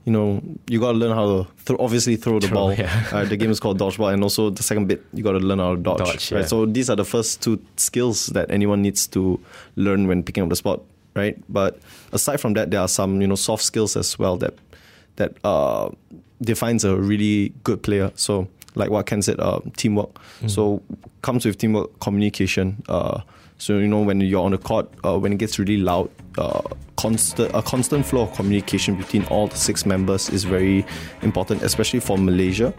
you 0.06 0.12
know, 0.12 0.42
you 0.68 0.80
got 0.80 0.92
to 0.92 0.98
learn 0.98 1.16
how 1.16 1.26
to 1.44 1.48
throw, 1.60 1.78
obviously 1.80 2.16
throw 2.18 2.40
the 2.40 2.48
Throw, 2.48 2.56
ball. 2.56 2.74
yeah. 2.74 3.08
Uh, 3.12 3.24
the 3.26 3.38
game 3.38 3.50
is 3.52 3.60
called 3.60 3.80
dodgeball, 3.80 4.14
and 4.14 4.22
also 4.22 4.50
the 4.50 4.64
second 4.64 4.88
bit, 4.88 5.04
you 5.14 5.24
got 5.24 5.32
to 5.34 5.40
learn 5.40 5.60
how 5.60 5.76
to 5.76 5.82
dodge. 5.82 6.00
Dodge, 6.00 6.32
right? 6.32 6.42
yeah. 6.42 6.46
So 6.46 6.66
these 6.66 6.90
are 6.90 6.96
the 6.96 7.06
first 7.06 7.42
two 7.42 7.62
skills 7.78 8.28
that 8.28 8.52
anyone 8.52 8.82
needs 8.82 9.08
to 9.08 9.40
learn 9.76 10.08
when 10.08 10.22
picking 10.24 10.44
up 10.44 10.50
the 10.50 10.56
sport, 10.56 10.82
right? 11.16 11.38
But 11.48 11.80
aside 12.12 12.42
from 12.42 12.54
that, 12.54 12.70
there 12.72 12.82
are 12.82 12.88
some 12.90 13.22
you 13.22 13.28
know 13.28 13.36
soft 13.36 13.64
skills 13.64 13.96
as 13.96 14.20
well 14.20 14.36
that 14.38 14.54
that 15.16 15.34
uh, 15.46 15.90
defines 16.42 16.84
a 16.84 16.98
really 16.98 17.54
good 17.64 17.82
player. 17.82 18.12
So, 18.16 18.48
like 18.76 18.90
what 18.90 19.06
Ken 19.06 19.22
said, 19.22 19.40
uh, 19.40 19.60
teamwork. 19.78 20.14
Mm. 20.42 20.52
So, 20.52 20.82
comes 21.22 21.46
with 21.46 21.58
teamwork, 21.58 22.00
communication. 22.02 22.84
Uh, 22.90 23.22
so 23.60 23.78
you 23.78 23.88
know 23.88 24.02
when 24.02 24.20
you're 24.20 24.44
on 24.44 24.52
the 24.52 24.58
court, 24.58 24.90
uh, 25.06 25.18
when 25.18 25.32
it 25.32 25.38
gets 25.38 25.58
really 25.58 25.78
loud, 25.78 26.10
uh, 26.38 26.62
constant 27.04 27.52
a 27.54 27.62
constant 27.62 28.06
flow 28.06 28.22
of 28.22 28.34
communication 28.34 28.96
between 28.96 29.24
all 29.26 29.48
the 29.48 29.58
six 29.58 29.86
members 29.86 30.30
is 30.30 30.44
very 30.46 30.86
important, 31.22 31.62
especially 31.62 32.00
for 32.00 32.18
Malaysia. 32.18 32.74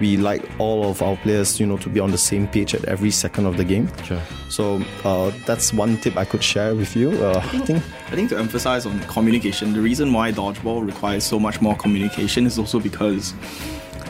We 0.00 0.16
like 0.16 0.42
all 0.58 0.84
of 0.90 1.00
our 1.02 1.16
players, 1.24 1.58
you 1.60 1.66
know, 1.66 1.78
to 1.78 1.88
be 1.88 2.00
on 2.00 2.10
the 2.10 2.18
same 2.18 2.46
page 2.46 2.74
at 2.74 2.84
every 2.84 3.10
second 3.10 3.46
of 3.46 3.56
the 3.56 3.64
game. 3.64 3.88
Sure. 4.04 4.20
So 4.50 4.82
uh, 5.04 5.32
that's 5.46 5.72
one 5.72 5.96
tip 6.02 6.16
I 6.16 6.26
could 6.26 6.44
share 6.44 6.74
with 6.74 6.94
you. 6.94 7.08
Uh, 7.24 7.38
I, 7.38 7.40
think, 7.40 7.62
I 7.62 7.66
think 7.66 7.82
I 8.12 8.14
think 8.16 8.28
to 8.30 8.38
emphasize 8.38 8.84
on 8.86 9.00
communication, 9.16 9.72
the 9.72 9.80
reason 9.80 10.12
why 10.12 10.32
dodgeball 10.32 10.84
requires 10.84 11.24
so 11.24 11.38
much 11.38 11.60
more 11.60 11.76
communication 11.76 12.46
is 12.46 12.58
also 12.58 12.80
because 12.80 13.32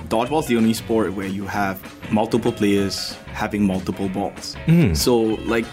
dodgeball 0.08 0.40
is 0.40 0.48
the 0.48 0.56
only 0.56 0.74
sport 0.74 1.12
where 1.14 1.28
you 1.38 1.46
have 1.46 1.76
multiple 2.10 2.52
players 2.52 3.14
having 3.42 3.62
multiple 3.64 4.08
balls. 4.08 4.56
Mm. 4.66 4.96
So 4.96 5.14
like 5.54 5.66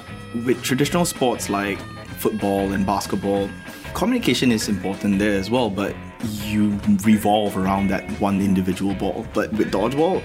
with 0.45 0.61
traditional 0.61 1.05
sports 1.05 1.49
like 1.49 1.79
football 2.23 2.73
and 2.73 2.85
basketball, 2.85 3.49
communication 3.97 4.51
is 4.51 4.69
important 4.69 5.17
there 5.17 5.39
as 5.39 5.49
well, 5.49 5.71
but 5.71 5.95
you 6.43 6.79
revolve 7.03 7.57
around 7.57 7.87
that 7.87 8.07
one 8.21 8.39
individual 8.41 8.93
ball. 8.93 9.25
But 9.33 9.51
with 9.53 9.71
dodgeball, 9.71 10.21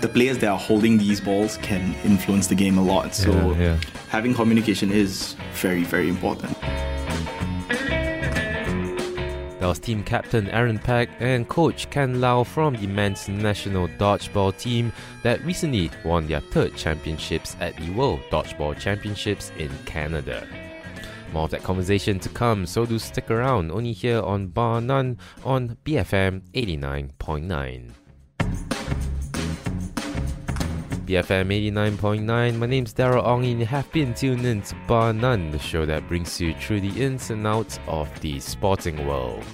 the 0.00 0.08
players 0.08 0.38
that 0.38 0.48
are 0.48 0.58
holding 0.58 0.98
these 0.98 1.20
balls 1.20 1.56
can 1.58 1.94
influence 2.04 2.48
the 2.48 2.56
game 2.56 2.78
a 2.78 2.82
lot. 2.82 3.14
So 3.14 3.30
yeah, 3.30 3.54
yeah. 3.54 3.80
having 4.08 4.34
communication 4.34 4.90
is 4.90 5.36
very, 5.52 5.84
very 5.84 6.08
important. 6.08 6.60
That 9.60 9.66
was 9.68 9.78
team 9.78 10.02
captain 10.02 10.48
Aaron 10.48 10.80
Peck 10.80 11.10
and 11.20 11.48
coach 11.48 11.88
Ken 11.90 12.20
Lau 12.20 12.42
from 12.42 12.74
the 12.74 12.88
men's 12.88 13.28
national 13.28 13.86
dodgeball 14.00 14.58
team 14.58 14.92
that 15.22 15.44
recently 15.44 15.92
won 16.04 16.26
their 16.26 16.40
third 16.40 16.74
championships 16.74 17.56
at 17.60 17.76
the 17.76 17.92
World 17.92 18.20
Dodgeball 18.32 18.80
Championships 18.80 19.52
in 19.58 19.70
Canada. 19.84 20.44
More 21.32 21.44
of 21.44 21.50
that 21.50 21.62
conversation 21.62 22.18
to 22.20 22.28
come, 22.28 22.66
so 22.66 22.84
do 22.84 22.98
stick 22.98 23.30
around 23.30 23.70
only 23.70 23.92
here 23.92 24.20
on 24.20 24.48
Bar 24.48 24.80
None 24.80 25.18
on 25.44 25.76
BFM 25.84 26.42
89.9. 26.52 27.92
BFM 31.06 31.48
89.9. 31.48 32.56
My 32.56 32.66
name's 32.66 32.94
Daryl 32.94 33.24
Ong 33.24 33.44
and 33.44 33.60
you 33.60 33.66
have 33.66 33.90
been 33.92 34.12
tuned 34.14 34.44
in 34.44 34.62
to 34.62 34.74
Bar 34.88 35.12
None, 35.12 35.50
the 35.50 35.58
show 35.58 35.86
that 35.86 36.08
brings 36.08 36.40
you 36.40 36.54
through 36.54 36.80
the 36.80 37.00
ins 37.00 37.30
and 37.30 37.46
outs 37.46 37.78
of 37.86 38.08
the 38.20 38.40
sporting 38.40 39.06
world. 39.06 39.44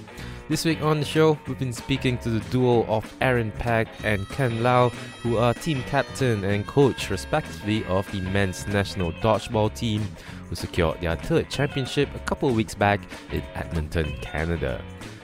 This 0.49 0.63
week 0.63 0.81
on 0.81 1.01
the 1.01 1.05
show, 1.05 1.37
we've 1.45 1.59
been 1.59 1.73
speaking 1.73 2.17
to 2.19 2.29
the 2.29 2.39
duo 2.51 2.85
of 2.85 3.13
Aaron 3.19 3.51
Peck 3.51 3.89
and 4.05 4.25
Ken 4.29 4.63
Lau, 4.63 4.87
who 5.21 5.35
are 5.37 5.53
team 5.53 5.83
captain 5.83 6.45
and 6.45 6.65
coach, 6.65 7.09
respectively, 7.09 7.83
of 7.85 8.09
the 8.13 8.21
men's 8.21 8.65
national 8.65 9.11
dodgeball 9.13 9.75
team, 9.75 10.07
who 10.47 10.55
secured 10.55 11.01
their 11.01 11.17
third 11.17 11.49
championship 11.49 12.07
a 12.15 12.19
couple 12.19 12.49
weeks 12.51 12.73
back 12.73 13.01
in 13.33 13.43
Edmonton, 13.55 14.15
Canada. 14.21 14.81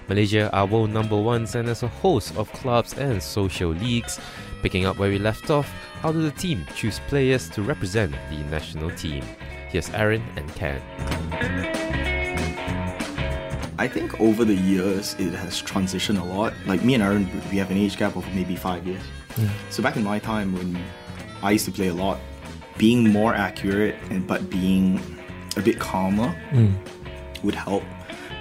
Malaysia 0.10 0.50
are 0.51 0.65
world 0.65 0.89
number 0.89 1.15
ones 1.15 1.56
and 1.56 1.70
as 1.70 1.84
a 1.84 1.88
host 1.88 2.36
of 2.36 2.51
clubs 2.51 2.94
and 2.96 3.24
social 3.24 3.70
leagues. 3.70 4.20
Picking 4.62 4.86
up 4.86 4.98
where 4.98 5.10
we 5.10 5.20
left 5.20 5.50
off, 5.50 5.72
how 6.01 6.12
do 6.12 6.22
the 6.22 6.32
team 6.32 6.65
choose 6.75 7.00
players 7.08 7.48
to 7.51 7.62
represent 7.62 8.13
the 8.30 8.39
national 8.51 8.92
team? 8.92 9.24
Here's 9.70 9.89
Aaron 9.92 10.22
and 10.36 10.53
Ken. 10.56 11.83
I 13.77 13.88
think 13.88 14.20
over 14.20 14.46
the 14.46 14.56
years 14.56 15.15
it 15.20 15.34
has 15.34 15.62
transitioned 15.62 16.22
a 16.22 16.24
lot. 16.24 16.53
Like 16.65 16.84
me 16.84 16.94
and 16.94 17.03
Aaron, 17.03 17.30
we 17.51 17.58
have 17.58 17.72
an 17.72 17.77
age 17.77 17.98
gap 17.98 18.15
of 18.15 18.25
maybe 18.36 18.56
five 18.56 18.86
years. 18.86 19.01
Mm. 19.36 19.50
So 19.70 19.82
back 19.82 19.96
in 19.96 20.03
my 20.03 20.20
time 20.20 20.53
when 20.53 20.77
I 21.42 21.51
used 21.51 21.65
to 21.65 21.72
play 21.72 21.88
a 21.88 21.94
lot, 21.94 22.20
being 22.77 23.12
more 23.12 23.34
accurate 23.34 23.96
and 24.10 24.25
but 24.27 24.50
being 24.50 25.00
a 25.58 25.62
bit 25.62 25.80
calmer 25.80 26.36
mm. 26.51 26.74
would 27.44 27.56
help. 27.56 27.84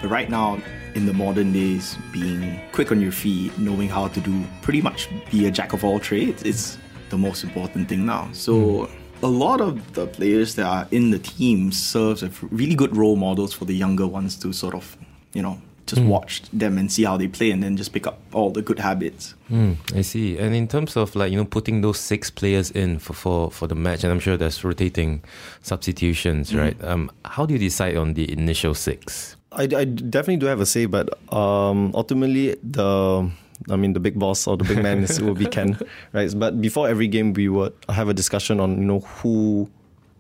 But 0.01 0.11
right 0.11 0.29
now, 0.29 0.59
in 0.95 1.07
the 1.07 1.13
modern 1.15 1.53
days, 1.53 1.97
being 2.13 2.61
quick 2.73 2.93
on 2.93 3.01
your 3.01 3.13
feet, 3.13 3.57
knowing 3.59 3.89
how 3.89 4.09
to 4.09 4.21
do 4.21 4.45
pretty 4.61 4.83
much 4.83 5.09
be 5.31 5.47
a 5.47 5.51
jack 5.51 5.73
of 5.73 5.85
all 5.85 5.99
trades 5.99 6.43
is 6.43 6.77
the 7.09 7.17
most 7.17 7.45
important 7.45 7.89
thing 7.89 8.05
now. 8.05 8.29
So 8.33 8.55
mm. 8.55 8.91
a 9.23 9.27
lot 9.27 9.61
of 9.61 9.95
the 9.95 10.07
players 10.07 10.55
that 10.57 10.67
are 10.67 10.87
in 10.91 11.11
the 11.11 11.19
team 11.19 11.73
serves 11.73 12.23
as 12.23 12.43
really 12.43 12.75
good 12.75 12.95
role 12.97 13.17
models 13.17 13.55
for 13.55 13.65
the 13.65 13.75
younger 13.75 14.07
ones 14.07 14.37
to 14.37 14.53
sort 14.53 14.75
of, 14.75 14.97
you 15.33 15.43
know, 15.43 15.61
just 15.87 16.03
mm. 16.03 16.09
watch 16.09 16.43
them 16.53 16.79
and 16.79 16.91
see 16.91 17.05
how 17.05 17.17
they 17.17 17.29
play 17.29 17.51
and 17.51 17.63
then 17.63 17.77
just 17.77 17.93
pick 17.93 18.07
up 18.07 18.21
all 18.33 18.51
the 18.51 18.63
good 18.63 18.79
habits. 18.79 19.35
Mm, 19.51 19.77
I 19.97 20.03
see. 20.03 20.39
And 20.39 20.55
in 20.55 20.69
terms 20.69 20.97
of 20.97 21.15
like, 21.17 21.33
you 21.33 21.37
know, 21.37 21.45
putting 21.45 21.81
those 21.81 21.99
six 21.99 22.31
players 22.31 22.71
in 22.71 22.99
for, 22.99 23.13
for, 23.13 23.51
for 23.51 23.67
the 23.67 23.75
match, 23.75 24.05
and 24.05 24.13
I'm 24.13 24.21
sure 24.21 24.37
there's 24.37 24.63
rotating 24.65 25.23
substitutions, 25.63 26.53
mm. 26.53 26.61
right? 26.61 26.85
Um, 26.85 27.11
how 27.25 27.47
do 27.47 27.55
you 27.55 27.59
decide 27.59 27.97
on 27.97 28.15
the 28.15 28.31
initial 28.33 28.75
six? 28.75 29.37
I, 29.51 29.65
I 29.65 29.85
definitely 29.85 30.39
do 30.39 30.47
have 30.47 30.61
a 30.61 30.67
say, 30.67 30.87
but 30.87 31.11
um, 31.33 31.93
ultimately 31.95 32.57
the 32.63 33.31
I 33.71 33.77
mean, 33.77 33.93
the 33.93 34.01
big 34.01 34.19
boss 34.19 34.47
or 34.47 34.57
the 34.57 34.65
big 34.65 34.83
man 34.83 35.03
is, 35.05 35.21
will 35.21 35.35
be 35.35 35.47
Ken, 35.47 35.79
right? 36.13 36.33
But 36.37 36.61
before 36.61 36.89
every 36.89 37.07
game, 37.07 37.33
we 37.33 37.49
would 37.49 37.73
have 37.89 38.09
a 38.09 38.15
discussion 38.15 38.59
on 38.61 38.79
you 38.79 38.85
know 38.85 39.01
who 39.01 39.71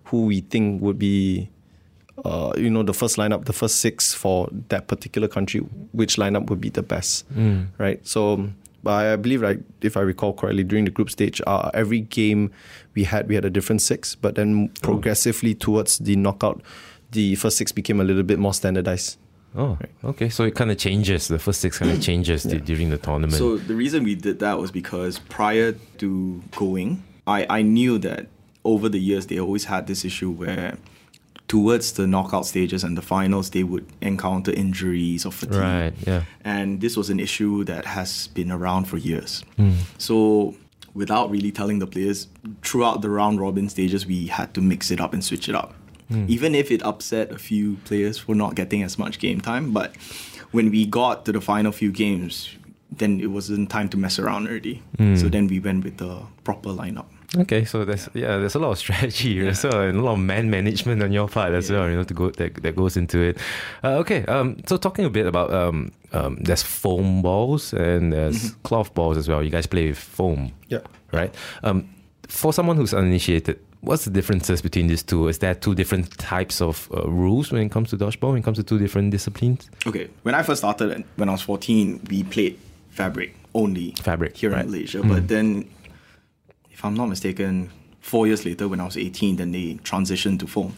who 0.05 0.27
we 0.27 0.41
think 0.41 0.83
would 0.83 0.99
be, 0.99 1.49
uh, 2.25 2.53
you 2.57 2.71
know, 2.71 2.83
the 2.83 2.95
first 2.95 3.17
lineup, 3.17 3.45
the 3.45 3.53
first 3.53 3.77
six 3.77 4.15
for 4.15 4.49
that 4.69 4.89
particular 4.89 5.29
country, 5.29 5.61
which 5.93 6.17
lineup 6.17 6.49
would 6.51 6.61
be 6.61 6.71
the 6.71 6.83
best, 6.83 7.33
mm. 7.35 7.67
right? 7.79 8.07
So. 8.07 8.51
But 8.85 9.07
I 9.07 9.15
believe, 9.15 9.43
like, 9.43 9.61
if 9.81 9.97
I 9.97 10.01
recall 10.01 10.33
correctly, 10.33 10.65
during 10.65 10.87
the 10.87 10.91
group 10.91 11.09
stage, 11.09 11.41
uh, 11.47 11.71
every 11.73 12.01
game 12.01 12.51
we 12.95 13.05
had, 13.05 13.29
we 13.29 13.37
had 13.37 13.45
a 13.45 13.51
different 13.51 13.81
six. 13.81 14.17
But 14.17 14.35
then 14.35 14.71
oh. 14.73 14.81
progressively 14.83 15.55
towards 15.55 15.99
the 15.99 16.17
knockout, 16.17 16.61
the 17.13 17.37
first 17.37 17.59
six 17.59 17.71
became 17.71 18.01
a 18.01 18.05
little 18.05 18.25
bit 18.25 18.41
more 18.41 18.53
standardized. 18.53 19.19
Oh, 19.55 19.79
right. 19.81 19.91
okay. 20.03 20.29
So 20.29 20.43
it 20.43 20.57
kind 20.57 20.73
of 20.73 20.79
changes. 20.79 21.29
The 21.29 21.39
first 21.39 21.61
six 21.61 21.79
kind 21.79 21.93
of 21.93 22.01
changes 22.03 22.45
yeah. 22.45 22.59
during 22.59 22.91
the 22.91 22.99
tournament. 22.99 23.35
So 23.35 23.57
the 23.57 23.77
reason 23.77 24.03
we 24.03 24.17
did 24.17 24.41
that 24.41 24.59
was 24.59 24.73
because 24.73 25.19
prior 25.19 25.77
to 25.99 26.43
going, 26.51 27.05
I, 27.27 27.47
I 27.49 27.63
knew 27.63 27.99
that 27.99 28.27
over 28.65 28.89
the 28.89 28.99
years 28.99 29.27
they 29.27 29.39
always 29.39 29.67
had 29.67 29.87
this 29.87 30.05
issue 30.05 30.33
where 30.33 30.77
towards 31.53 31.93
the 31.93 32.07
knockout 32.07 32.47
stages 32.47 32.83
and 32.83 32.97
the 32.97 33.03
finals 33.03 33.51
they 33.51 33.63
would 33.63 33.87
encounter 34.01 34.51
injuries 34.51 35.27
or 35.27 35.33
fatigue. 35.33 35.61
Right. 35.61 35.93
Yeah. 36.07 36.23
And 36.45 36.81
this 36.81 36.97
was 36.97 37.11
an 37.11 37.21
issue 37.21 37.63
that 37.65 37.85
has 37.85 38.29
been 38.29 38.51
around 38.51 38.87
for 38.87 38.97
years. 38.97 39.45
Mm. 39.59 39.75
So 39.99 40.55
without 40.95 41.31
really 41.31 41.53
telling 41.53 41.79
the 41.79 41.87
players 41.87 42.29
throughout 42.63 43.01
the 43.01 43.09
round 43.09 43.41
robin 43.41 43.67
stages 43.67 44.05
we 44.05 44.27
had 44.27 44.53
to 44.53 44.61
mix 44.61 44.91
it 44.91 45.01
up 45.01 45.15
and 45.15 45.25
switch 45.25 45.49
it 45.49 45.55
up 45.55 45.73
mm. 46.13 46.29
even 46.29 46.55
if 46.55 46.71
it 46.71 46.83
upset 46.85 47.31
a 47.31 47.39
few 47.39 47.77
players 47.85 48.19
for 48.19 48.35
not 48.35 48.55
getting 48.55 48.83
as 48.83 48.99
much 48.99 49.19
game 49.19 49.41
time. 49.41 49.73
But 49.73 49.97
when 50.53 50.71
we 50.71 50.87
got 50.87 51.25
to 51.27 51.33
the 51.33 51.41
final 51.41 51.73
few 51.73 51.93
games, 51.93 52.51
then 52.91 53.21
it 53.21 53.31
wasn't 53.31 53.71
time 53.71 53.89
to 53.91 53.97
mess 53.97 54.19
around 54.19 54.49
already. 54.49 54.83
Mm. 54.99 55.19
So 55.19 55.29
then 55.29 55.47
we 55.47 55.61
went 55.61 55.85
with 55.85 55.97
the 55.97 56.23
proper 56.45 56.71
lineup. 56.71 57.07
Okay, 57.37 57.65
so 57.65 57.85
there's 57.85 58.09
yeah, 58.15 58.37
there's 58.37 58.55
a 58.55 58.59
lot 58.59 58.73
of 58.73 58.79
strategy 58.85 59.31
yeah. 59.31 59.53
so 59.53 59.69
and 59.71 59.99
a 59.99 60.03
lot 60.03 60.13
of 60.13 60.19
man 60.19 60.51
management 60.51 61.03
on 61.03 61.13
your 61.13 61.29
part 61.29 61.53
as 61.53 61.71
yeah. 61.71 61.79
well, 61.79 61.89
you 61.89 61.97
know, 61.97 62.05
to 62.05 62.15
go 62.15 62.31
that, 62.31 62.55
that 62.63 62.77
goes 62.77 62.97
into 62.97 63.21
it. 63.21 63.39
Uh, 63.83 63.97
okay, 63.97 64.25
um, 64.27 64.57
so 64.67 64.77
talking 64.77 65.05
a 65.05 65.11
bit 65.11 65.27
about 65.27 65.53
um, 65.53 65.93
um, 66.13 66.37
there's 66.41 66.63
foam 66.63 67.23
balls 67.23 67.73
and 67.73 68.13
there's 68.13 68.51
mm-hmm. 68.51 68.61
cloth 68.63 68.93
balls 68.95 69.17
as 69.17 69.29
well. 69.29 69.43
You 69.43 69.51
guys 69.51 69.67
play 69.67 69.89
with 69.89 69.99
foam, 69.99 70.53
yeah, 70.69 70.81
right? 71.13 71.35
Um, 71.63 71.89
for 72.29 72.53
someone 72.53 72.77
who's 72.77 72.93
uninitiated, 72.93 73.59
what's 73.81 74.05
the 74.05 74.11
differences 74.11 74.61
between 74.63 74.87
these 74.87 75.03
two? 75.03 75.29
Is 75.29 75.39
there 75.39 75.55
two 75.55 75.75
different 75.75 76.17
types 76.19 76.61
of 76.61 76.89
uh, 76.95 77.09
rules 77.09 77.53
when 77.53 77.63
it 77.63 77.71
comes 77.71 77.91
to 77.91 77.97
dodgeball, 77.97 78.31
when 78.31 78.39
it 78.39 78.45
comes 78.45 78.59
to 78.59 78.65
two 78.65 78.79
different 78.79 79.11
disciplines? 79.11 79.71
Okay, 79.87 80.09
when 80.23 80.35
I 80.35 80.43
first 80.43 80.61
started, 80.61 81.05
when 81.17 81.29
I 81.29 81.33
was 81.33 81.43
14, 81.43 82.09
we 82.11 82.25
played 82.25 82.59
fabric 82.91 83.35
only. 83.55 83.93
Fabric. 84.03 84.37
Here 84.37 84.51
right. 84.51 84.65
in 84.65 84.71
Malaysia. 84.71 84.99
Mm. 84.99 85.09
But 85.09 85.29
then, 85.29 85.69
if 86.83 86.87
I'm 86.87 86.95
not 86.95 87.07
mistaken, 87.07 87.71
four 88.01 88.27
years 88.27 88.45
later, 88.45 88.67
when 88.67 88.81
I 88.81 88.85
was 88.85 88.97
18, 88.97 89.37
then 89.37 89.53
they 89.53 89.75
transitioned 89.85 90.41
to 90.41 90.47
foam. 90.47 90.73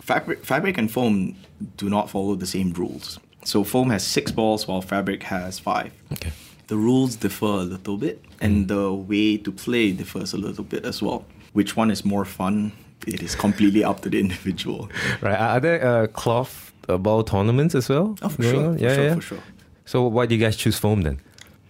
Fabric, 0.00 0.44
fabric 0.44 0.78
and 0.78 0.90
foam 0.90 1.36
do 1.76 1.88
not 1.88 2.10
follow 2.10 2.34
the 2.34 2.46
same 2.46 2.72
rules. 2.72 3.20
So 3.44 3.62
foam 3.62 3.90
has 3.90 4.04
six 4.04 4.32
balls 4.32 4.66
while 4.66 4.82
fabric 4.82 5.22
has 5.22 5.58
five. 5.58 5.92
Okay. 6.12 6.32
The 6.66 6.76
rules 6.76 7.14
differ 7.16 7.46
a 7.46 7.68
little 7.74 7.96
bit, 7.96 8.24
and 8.40 8.64
mm. 8.64 8.68
the 8.68 8.92
way 8.92 9.36
to 9.36 9.52
play 9.52 9.92
differs 9.92 10.32
a 10.32 10.38
little 10.38 10.64
bit 10.64 10.84
as 10.84 11.00
well 11.00 11.24
which 11.54 11.76
one 11.76 11.90
is 11.90 12.04
more 12.04 12.26
fun? 12.26 12.72
It 13.06 13.22
is 13.22 13.34
completely 13.34 13.82
up 13.82 14.00
to 14.02 14.10
the 14.10 14.20
individual. 14.20 14.90
Right. 15.22 15.38
Are 15.38 15.60
there 15.60 15.84
uh, 15.84 16.06
cloth 16.08 16.72
uh, 16.88 16.98
ball 16.98 17.22
tournaments 17.24 17.74
as 17.74 17.88
well? 17.88 18.16
Oh, 18.20 18.28
for 18.28 18.42
sure. 18.42 18.76
Yeah, 18.76 18.88
for 18.88 18.94
sure, 18.94 19.04
yeah. 19.04 19.14
For 19.14 19.20
sure. 19.20 19.38
So 19.86 20.06
why 20.06 20.26
do 20.26 20.34
you 20.34 20.40
guys 20.40 20.56
choose 20.56 20.78
foam 20.78 21.02
then? 21.02 21.20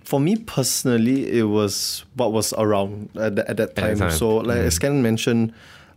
For 0.04 0.20
me 0.20 0.37
personally, 0.37 1.38
it 1.38 1.44
was 1.44 2.04
what 2.14 2.32
was 2.32 2.52
around 2.54 3.08
at, 3.16 3.37
the, 3.37 3.49
at 3.49 3.56
that 3.56 3.75
time. 3.75 3.92
At 3.92 3.99
time. 3.99 4.11
So, 4.11 4.37
like 4.37 4.58
mm. 4.58 4.66
as 4.66 4.78
Ken 4.78 5.02
mentioned, 5.02 5.52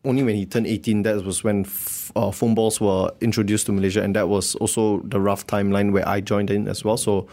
only 0.05 0.23
when 0.23 0.35
he 0.35 0.45
turned 0.45 0.67
18, 0.67 1.03
that 1.03 1.25
was 1.25 1.43
when 1.43 1.65
f- 1.65 2.11
uh, 2.15 2.31
foam 2.31 2.55
balls 2.55 2.79
were 2.79 3.11
introduced 3.19 3.65
to 3.65 3.73
Malaysia, 3.73 4.01
and 4.01 4.15
that 4.15 4.29
was 4.29 4.55
also 4.55 5.01
the 5.01 5.19
rough 5.19 5.45
timeline 5.45 5.91
where 5.91 6.07
I 6.07 6.21
joined 6.21 6.49
in 6.49 6.67
as 6.67 6.85
well. 6.85 6.97
So, 6.97 7.27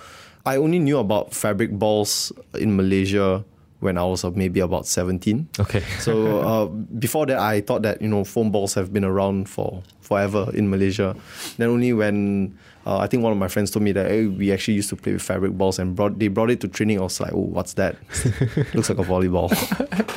I 0.46 0.56
only 0.56 0.78
knew 0.78 0.98
about 0.98 1.32
fabric 1.32 1.70
balls 1.70 2.32
in 2.54 2.76
Malaysia 2.76 3.44
when 3.84 3.98
I 3.98 4.04
was 4.04 4.24
uh, 4.24 4.30
maybe 4.30 4.60
about 4.60 4.86
17. 4.86 5.48
Okay. 5.60 5.80
so 6.00 6.40
uh, 6.40 6.66
before 6.66 7.26
that, 7.26 7.38
I 7.38 7.60
thought 7.60 7.82
that 7.82 8.00
you 8.00 8.08
know 8.08 8.24
foam 8.24 8.50
balls 8.50 8.74
have 8.74 8.92
been 8.92 9.04
around 9.04 9.48
for 9.48 9.82
forever 10.00 10.50
in 10.54 10.70
Malaysia. 10.70 11.14
Then 11.58 11.68
only 11.68 11.92
when 11.92 12.58
uh, 12.86 12.98
I 12.98 13.06
think 13.06 13.22
one 13.22 13.32
of 13.32 13.38
my 13.38 13.48
friends 13.48 13.70
told 13.70 13.82
me 13.82 13.92
that 13.92 14.10
hey, 14.10 14.26
we 14.26 14.52
actually 14.52 14.74
used 14.74 14.88
to 14.88 14.96
play 14.96 15.12
with 15.12 15.22
fabric 15.22 15.52
balls 15.52 15.78
and 15.78 15.94
brought 15.94 16.18
they 16.18 16.28
brought 16.28 16.50
it 16.50 16.60
to 16.62 16.68
training. 16.68 16.98
I 16.98 17.02
was 17.02 17.20
like, 17.20 17.32
oh, 17.32 17.38
what's 17.38 17.74
that? 17.74 17.96
Looks 18.74 18.88
like 18.88 18.98
a 18.98 19.04
volleyball. 19.04 19.52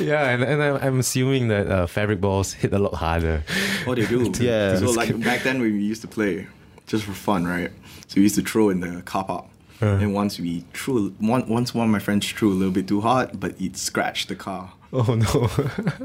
yeah, 0.00 0.30
and, 0.30 0.42
and 0.42 0.62
I'm 0.62 0.98
assuming 0.98 1.48
that 1.48 1.70
uh, 1.70 1.86
fabric 1.86 2.20
balls 2.20 2.52
hit 2.52 2.72
a 2.72 2.78
lot 2.78 2.94
harder. 2.94 3.44
Oh, 3.86 3.94
they 3.94 4.06
do. 4.06 4.32
Yeah. 4.40 4.76
So 4.76 4.90
like 4.90 5.12
back 5.22 5.42
then 5.42 5.60
when 5.60 5.72
we 5.74 5.82
used 5.82 6.02
to 6.02 6.08
play, 6.08 6.46
just 6.86 7.04
for 7.04 7.12
fun, 7.12 7.46
right? 7.46 7.70
So 8.08 8.16
we 8.16 8.22
used 8.22 8.36
to 8.36 8.42
throw 8.42 8.70
in 8.70 8.80
the 8.80 9.02
car 9.02 9.24
park. 9.24 9.46
And 9.80 10.12
once 10.14 10.40
we 10.40 10.64
threw, 10.74 11.10
one, 11.20 11.48
once 11.48 11.72
one 11.74 11.84
of 11.86 11.90
my 11.92 12.00
friends 12.00 12.28
threw 12.30 12.50
a 12.52 12.54
little 12.54 12.72
bit 12.72 12.88
too 12.88 13.00
hard, 13.00 13.38
but 13.38 13.60
it 13.60 13.76
scratched 13.76 14.28
the 14.28 14.34
car. 14.36 14.72
Oh 14.90 15.14
no. 15.14 15.46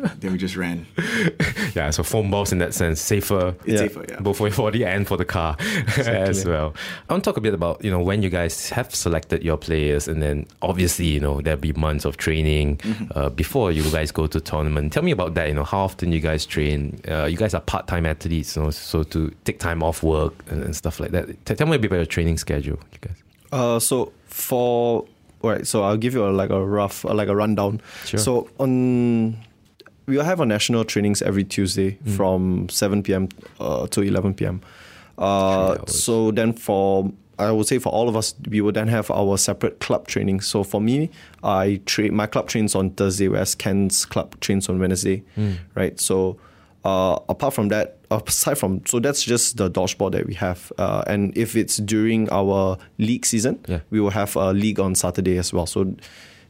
Then 0.19 0.33
we 0.33 0.37
just 0.37 0.57
ran. 0.57 0.85
yeah, 1.73 1.89
so 1.89 2.03
foam 2.03 2.29
balls 2.29 2.51
in 2.51 2.57
that 2.59 2.73
sense 2.73 2.99
safer. 2.99 3.55
It's 3.65 3.67
Yeah. 3.67 3.77
safer, 3.77 4.05
yeah. 4.09 4.19
Both 4.19 4.37
for 4.37 4.47
your 4.49 4.57
body 4.57 4.83
and 4.85 5.07
for 5.07 5.15
the 5.17 5.23
car 5.25 5.55
as 5.97 6.45
well. 6.45 6.73
I 7.09 7.13
want 7.13 7.23
to 7.23 7.29
talk 7.29 7.37
a 7.37 7.41
bit 7.41 7.53
about 7.53 7.81
you 7.83 7.89
know 7.89 8.01
when 8.01 8.21
you 8.21 8.29
guys 8.29 8.69
have 8.71 8.93
selected 8.93 9.41
your 9.41 9.55
players, 9.57 10.09
and 10.09 10.21
then 10.21 10.45
obviously 10.61 11.05
you 11.05 11.21
know 11.21 11.39
there'll 11.41 11.59
be 11.59 11.71
months 11.73 12.03
of 12.03 12.17
training 12.17 12.79
uh, 13.15 13.29
before 13.29 13.71
you 13.71 13.89
guys 13.89 14.11
go 14.11 14.27
to 14.27 14.39
tournament. 14.41 14.91
Tell 14.91 15.03
me 15.03 15.11
about 15.11 15.33
that. 15.35 15.47
You 15.47 15.53
know 15.53 15.63
how 15.63 15.79
often 15.79 16.11
you 16.11 16.19
guys 16.19 16.45
train. 16.45 16.99
Uh, 17.07 17.23
you 17.25 17.37
guys 17.37 17.53
are 17.53 17.61
part 17.61 17.87
time 17.87 18.05
athletes, 18.05 18.55
you 18.57 18.63
know, 18.63 18.69
so 18.69 19.03
to 19.03 19.33
take 19.45 19.59
time 19.59 19.81
off 19.81 20.03
work 20.03 20.33
and, 20.49 20.61
and 20.61 20.75
stuff 20.75 20.99
like 20.99 21.11
that. 21.11 21.27
T- 21.45 21.55
tell 21.55 21.67
me 21.67 21.77
a 21.77 21.79
bit 21.79 21.87
about 21.87 21.97
your 21.97 22.05
training 22.05 22.37
schedule, 22.37 22.79
you 22.91 22.97
guys. 22.99 23.22
Uh, 23.53 23.79
so 23.79 24.11
for 24.25 25.05
all 25.41 25.49
right, 25.49 25.67
so 25.67 25.83
I'll 25.83 25.97
give 25.97 26.13
you 26.13 26.25
a, 26.25 26.31
like 26.31 26.49
a 26.49 26.65
rough, 26.65 27.05
uh, 27.05 27.13
like 27.13 27.27
a 27.27 27.35
rundown. 27.35 27.81
Sure. 28.05 28.19
So 28.19 28.49
on, 28.59 29.37
we 30.05 30.17
will 30.17 30.23
have 30.23 30.39
our 30.39 30.45
national 30.45 30.85
trainings 30.85 31.21
every 31.21 31.43
Tuesday 31.43 31.97
from 32.15 32.69
7 32.69 33.03
p.m. 33.03 33.27
Uh, 33.59 33.87
to 33.87 34.01
11 34.01 34.35
p.m. 34.35 34.61
Uh, 35.17 35.85
so 35.85 36.31
then 36.31 36.53
for 36.53 37.11
I 37.39 37.51
would 37.51 37.67
say 37.67 37.77
for 37.79 37.89
all 37.91 38.07
of 38.07 38.15
us, 38.15 38.33
we 38.47 38.61
would 38.61 38.75
then 38.75 38.87
have 38.87 39.11
our 39.11 39.37
separate 39.37 39.79
club 39.79 40.07
training. 40.07 40.41
So 40.41 40.63
for 40.63 40.79
me, 40.79 41.09
I 41.43 41.81
train 41.85 42.15
my 42.15 42.25
club 42.27 42.47
trains 42.47 42.73
on 42.75 42.91
Thursday, 42.91 43.27
whereas 43.27 43.53
Ken's 43.55 44.05
club 44.05 44.39
trains 44.39 44.69
on 44.69 44.79
Wednesday, 44.79 45.23
right? 45.75 45.99
So 45.99 46.37
uh, 46.83 47.17
apart 47.29 47.53
from 47.53 47.69
that, 47.69 47.97
aside 48.11 48.57
from 48.57 48.81
so 48.85 48.99
that's 48.99 49.23
just 49.23 49.57
the 49.57 49.69
dodgeball 49.69 50.11
that 50.11 50.25
we 50.27 50.33
have. 50.35 50.71
Uh, 50.77 51.03
and 51.07 51.35
if 51.37 51.55
it's 51.55 51.77
during 51.77 52.29
our 52.31 52.77
league 52.97 53.25
season, 53.25 53.59
Yeah. 53.67 53.79
we 53.89 53.99
will 53.99 54.11
have 54.11 54.35
a 54.35 54.53
league 54.53 54.79
on 54.79 54.95
Saturday 54.95 55.37
as 55.37 55.53
well. 55.53 55.65
So 55.65 55.95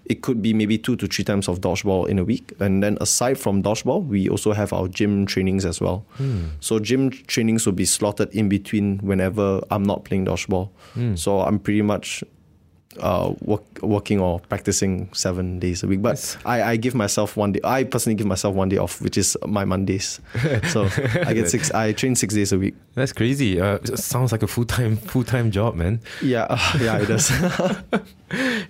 it 0.05 0.21
could 0.21 0.41
be 0.41 0.53
maybe 0.53 0.77
two 0.77 0.97
to 0.97 1.07
three 1.07 1.23
times 1.23 1.47
of 1.47 1.61
dodgeball 1.61 2.09
in 2.09 2.19
a 2.19 2.25
week. 2.25 2.51
And 2.59 2.83
then 2.83 2.97
aside 2.99 3.37
from 3.39 3.63
dodgeball, 3.63 4.05
we 4.05 4.27
also 4.27 4.51
have 4.51 4.73
our 4.73 4.89
gym 4.89 5.25
trainings 5.25 5.63
as 5.65 5.79
well. 5.79 6.03
So 6.59 6.77
gym 6.79 7.09
trainings 7.09 7.65
will 7.65 7.73
be 7.73 7.85
slotted 7.85 8.29
in 8.35 8.49
between 8.49 8.99
whenever 8.99 9.61
I'm 9.71 9.83
not 9.83 10.03
playing 10.03 10.25
dodgeball. 10.25 10.69
So 11.15 11.39
I'm 11.39 11.57
pretty 11.57 11.81
much 11.83 12.21
uh, 13.00 13.33
work, 13.41 13.63
working 13.81 14.19
or 14.19 14.39
practicing 14.41 15.09
seven 15.13 15.59
days 15.59 15.83
a 15.83 15.88
week. 15.88 16.01
But 16.01 16.38
I, 16.45 16.63
I 16.63 16.75
give 16.77 16.95
myself 16.95 17.38
one 17.38 17.53
day. 17.53 17.59
I 17.63 17.83
personally 17.83 18.15
give 18.15 18.27
myself 18.27 18.55
one 18.55 18.69
day 18.69 18.77
off, 18.77 19.01
which 19.01 19.17
is 19.17 19.38
my 19.45 19.65
Mondays. 19.65 20.19
So 20.69 20.88
I 21.25 21.33
get 21.33 21.50
six. 21.50 21.71
I 21.71 21.91
train 21.93 22.15
six 22.15 22.33
days 22.33 22.51
a 22.53 22.57
week. 22.57 22.75
That's 22.95 23.13
crazy. 23.13 23.59
Uh, 23.59 23.79
sounds 23.95 24.31
like 24.31 24.43
a 24.43 24.47
full 24.47 24.65
time 24.65 24.97
full 24.97 25.23
time 25.23 25.51
job, 25.51 25.75
man. 25.75 26.00
Yeah, 26.21 26.47
yeah, 26.79 26.97
it 26.97 27.07
does. 27.07 27.31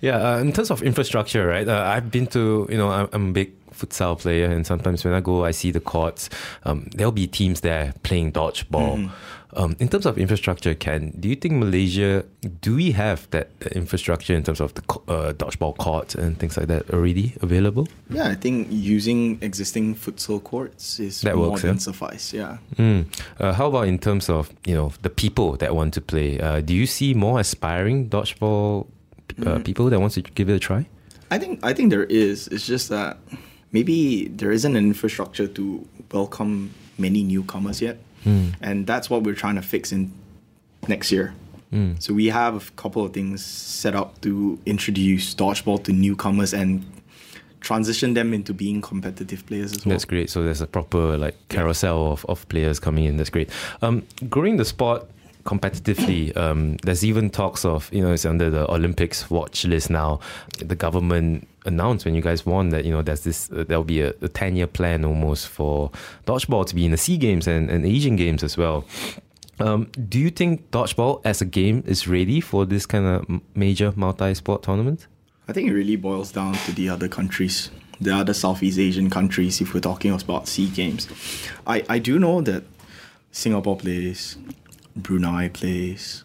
Yeah, 0.01 0.17
uh, 0.17 0.39
in 0.39 0.51
terms 0.51 0.71
of 0.71 0.83
infrastructure, 0.83 1.47
right? 1.47 1.65
Uh, 1.65 1.79
I've 1.81 2.11
been 2.11 2.27
to, 2.27 2.67
you 2.69 2.77
know, 2.77 2.89
I'm, 2.89 3.07
I'm 3.13 3.29
a 3.29 3.31
big 3.31 3.53
futsal 3.73 4.17
player, 4.19 4.45
and 4.49 4.65
sometimes 4.65 5.03
when 5.03 5.13
I 5.13 5.21
go, 5.21 5.45
I 5.45 5.51
see 5.51 5.71
the 5.71 5.79
courts. 5.79 6.29
Um, 6.63 6.89
there'll 6.95 7.11
be 7.11 7.27
teams 7.27 7.61
there 7.61 7.93
playing 8.03 8.31
dodgeball. 8.31 9.09
Um, 9.55 9.75
in 9.79 9.87
terms 9.87 10.07
of 10.07 10.17
infrastructure, 10.17 10.73
Ken, 10.73 11.13
do 11.19 11.29
you 11.29 11.35
think 11.35 11.53
Malaysia 11.53 12.25
do 12.61 12.75
we 12.75 12.91
have 12.93 13.29
that, 13.29 13.59
that 13.59 13.73
infrastructure 13.73 14.33
in 14.33 14.41
terms 14.41 14.59
of 14.59 14.73
the 14.73 14.81
uh, 15.07 15.33
dodgeball 15.33 15.77
courts 15.77 16.15
and 16.15 16.39
things 16.39 16.57
like 16.57 16.67
that 16.67 16.89
already 16.89 17.35
available? 17.39 17.87
Yeah, 18.09 18.29
I 18.29 18.33
think 18.35 18.67
using 18.71 19.37
existing 19.41 19.93
futsal 19.95 20.43
courts 20.43 20.99
is 20.99 21.21
That 21.21 21.35
more 21.35 21.51
works, 21.51 21.61
than 21.61 21.75
yeah? 21.75 21.79
suffice. 21.79 22.33
Yeah. 22.33 22.57
Mm. 22.77 23.05
Uh, 23.39 23.53
how 23.53 23.67
about 23.67 23.87
in 23.87 23.99
terms 23.99 24.27
of 24.27 24.51
you 24.65 24.73
know 24.73 24.91
the 25.03 25.11
people 25.11 25.55
that 25.57 25.75
want 25.75 25.93
to 25.93 26.01
play? 26.01 26.39
Uh, 26.39 26.61
do 26.61 26.73
you 26.73 26.87
see 26.87 27.13
more 27.13 27.39
aspiring 27.39 28.09
dodgeball 28.09 28.87
uh, 29.45 29.59
people 29.59 29.85
that 29.91 29.99
wants 29.99 30.15
to 30.15 30.21
give 30.21 30.49
it 30.49 30.55
a 30.55 30.59
try? 30.59 30.87
I 31.29 31.37
think 31.37 31.59
I 31.63 31.73
think 31.73 31.91
there 31.91 32.05
is. 32.05 32.47
It's 32.47 32.65
just 32.65 32.89
that 32.89 33.17
maybe 33.73 34.27
there 34.29 34.51
isn't 34.51 34.75
an 34.75 34.85
infrastructure 34.85 35.47
to 35.47 35.85
welcome 36.11 36.73
many 36.97 37.23
newcomers 37.23 37.81
yet, 37.81 37.97
and 38.61 38.87
that's 38.87 39.09
what 39.09 39.23
we're 39.23 39.35
trying 39.35 39.55
to 39.55 39.61
fix 39.61 39.91
in 39.91 40.13
next 40.87 41.11
year. 41.11 41.33
So 41.99 42.13
we 42.13 42.27
have 42.27 42.55
a 42.55 42.71
couple 42.75 43.03
of 43.03 43.13
things 43.13 43.43
set 43.43 43.95
up 43.95 44.21
to 44.21 44.59
introduce 44.67 45.33
dodgeball 45.33 45.83
to 45.85 45.91
newcomers 45.91 46.53
and 46.53 46.85
transition 47.61 48.13
them 48.13 48.31
into 48.31 48.53
being 48.53 48.79
competitive 48.79 49.43
players 49.47 49.71
as 49.71 49.83
well. 49.83 49.93
That's 49.93 50.05
great. 50.05 50.29
So 50.29 50.43
there's 50.43 50.61
a 50.61 50.67
proper 50.67 51.17
like 51.17 51.35
carousel 51.49 52.11
of, 52.11 52.25
of 52.29 52.47
players 52.49 52.79
coming 52.79 53.05
in. 53.05 53.17
That's 53.17 53.31
great. 53.31 53.49
Um, 53.81 54.05
growing 54.29 54.57
the 54.57 54.65
sport 54.65 55.09
competitively, 55.45 56.35
um, 56.37 56.77
there's 56.83 57.03
even 57.03 57.29
talks 57.29 57.65
of 57.65 57.89
you 57.93 58.01
know 58.01 58.13
it's 58.13 58.25
under 58.25 58.49
the 58.49 58.69
Olympics 58.71 59.29
watch 59.29 59.65
list 59.65 59.89
now. 59.89 60.19
The 60.57 60.75
government 60.75 61.47
announced 61.65 62.05
when 62.05 62.15
you 62.15 62.21
guys 62.21 62.45
won 62.45 62.69
that 62.69 62.85
you 62.85 62.91
know 62.91 63.01
there's 63.01 63.21
this 63.21 63.51
uh, 63.51 63.63
there'll 63.67 63.83
be 63.83 64.01
a, 64.01 64.13
a 64.21 64.29
ten 64.29 64.55
year 64.55 64.67
plan 64.67 65.05
almost 65.05 65.47
for 65.47 65.91
dodgeball 66.25 66.65
to 66.67 66.75
be 66.75 66.85
in 66.85 66.91
the 66.91 66.97
Sea 66.97 67.17
Games 67.17 67.47
and, 67.47 67.69
and 67.69 67.85
Asian 67.85 68.15
Games 68.15 68.43
as 68.43 68.57
well. 68.57 68.85
Um, 69.59 69.89
do 70.09 70.19
you 70.19 70.29
think 70.29 70.71
dodgeball 70.71 71.21
as 71.23 71.41
a 71.41 71.45
game 71.45 71.83
is 71.85 72.07
ready 72.07 72.41
for 72.41 72.65
this 72.65 72.85
kind 72.85 73.05
of 73.05 73.41
major 73.55 73.93
multi-sport 73.95 74.63
tournament? 74.63 75.07
I 75.47 75.53
think 75.53 75.69
it 75.69 75.73
really 75.73 75.95
boils 75.95 76.31
down 76.31 76.53
to 76.53 76.71
the 76.71 76.89
other 76.89 77.07
countries, 77.07 77.69
the 77.99 78.15
other 78.15 78.33
Southeast 78.33 78.79
Asian 78.79 79.09
countries, 79.09 79.61
if 79.61 79.73
we're 79.73 79.81
talking 79.81 80.11
about 80.11 80.47
SEA 80.47 80.69
Games. 80.69 81.07
I, 81.67 81.83
I 81.87 81.99
do 81.99 82.17
know 82.17 82.41
that 82.41 82.63
Singapore 83.31 83.77
plays, 83.77 84.37
Brunei 84.95 85.49
plays. 85.49 86.23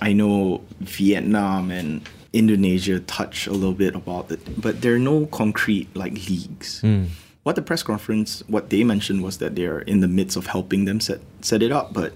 I 0.00 0.12
know 0.12 0.62
Vietnam 0.80 1.70
and 1.70 2.08
Indonesia 2.32 3.00
touch 3.00 3.46
a 3.46 3.52
little 3.52 3.74
bit 3.74 3.94
about 3.94 4.30
it, 4.30 4.40
but 4.60 4.82
there 4.82 4.94
are 4.94 4.98
no 4.98 5.26
concrete 5.26 5.94
like 5.94 6.14
leagues. 6.28 6.82
What 7.44 7.56
the 7.56 7.62
press 7.62 7.82
conference, 7.82 8.42
what 8.48 8.70
they 8.70 8.84
mentioned 8.84 9.22
was 9.22 9.38
that 9.38 9.54
they're 9.54 9.80
in 9.80 10.00
the 10.00 10.08
midst 10.08 10.36
of 10.36 10.46
helping 10.46 10.84
them 10.86 10.98
set 10.98 11.20
set 11.42 11.62
it 11.62 11.70
up, 11.70 11.92
but 11.92 12.12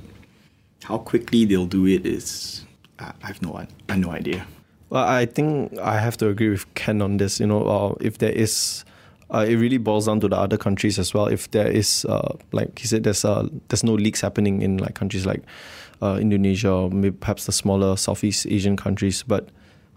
how 0.84 0.98
quickly 0.98 1.44
they'll 1.44 1.66
do 1.66 1.87
it 1.87 2.06
is 2.06 2.64
I 2.98 3.12
I 3.22 3.26
have 3.28 3.42
no 3.42 3.54
I 3.54 3.66
have 3.88 4.00
no 4.00 4.11
idea. 4.11 4.46
Well, 4.90 5.04
I 5.04 5.26
think 5.26 5.76
I 5.78 5.98
have 5.98 6.16
to 6.18 6.28
agree 6.28 6.48
with 6.48 6.64
Ken 6.74 7.02
on 7.02 7.18
this. 7.18 7.40
You 7.40 7.46
know, 7.46 7.62
uh, 7.66 7.94
if 8.00 8.18
there 8.18 8.32
is, 8.32 8.84
uh, 9.33 9.45
it 9.49 9.57
really 9.57 9.79
boils 9.79 10.07
down 10.07 10.21
to 10.21 10.29
the 10.29 10.37
other 10.37 10.57
countries 10.57 10.99
as 10.99 11.12
well. 11.12 11.27
If 11.27 11.51
there 11.51 11.69
is, 11.69 12.05
uh, 12.09 12.37
like 12.53 12.79
he 12.79 12.87
said, 12.87 13.05
there's 13.05 13.25
uh, 13.25 13.49
there's 13.69 13.85
no 13.85 13.95
leaks 13.95 14.21
happening 14.21 14.62
in 14.62 14.79
like 14.79 14.95
countries 14.95 15.27
like 15.27 15.43
uh, 16.03 16.19
Indonesia 16.21 16.71
or 16.71 16.91
maybe 16.91 17.17
perhaps 17.17 17.47
the 17.47 17.53
smaller 17.53 17.97
Southeast 17.97 18.47
Asian 18.47 18.77
countries. 18.77 19.23
But 19.23 19.49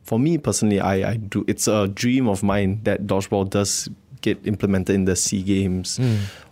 for 0.04 0.20
me 0.20 0.38
personally, 0.38 0.80
I, 0.80 1.12
I 1.12 1.16
do. 1.18 1.46
It's 1.48 1.68
a 1.68 1.88
dream 1.88 2.28
of 2.28 2.44
mine 2.44 2.82
that 2.84 3.08
dodgeball 3.08 3.50
does 3.50 3.90
get 4.22 4.46
implemented 4.46 4.96
in 4.96 5.06
the 5.06 5.16
Sea 5.16 5.42
Games, 5.42 6.00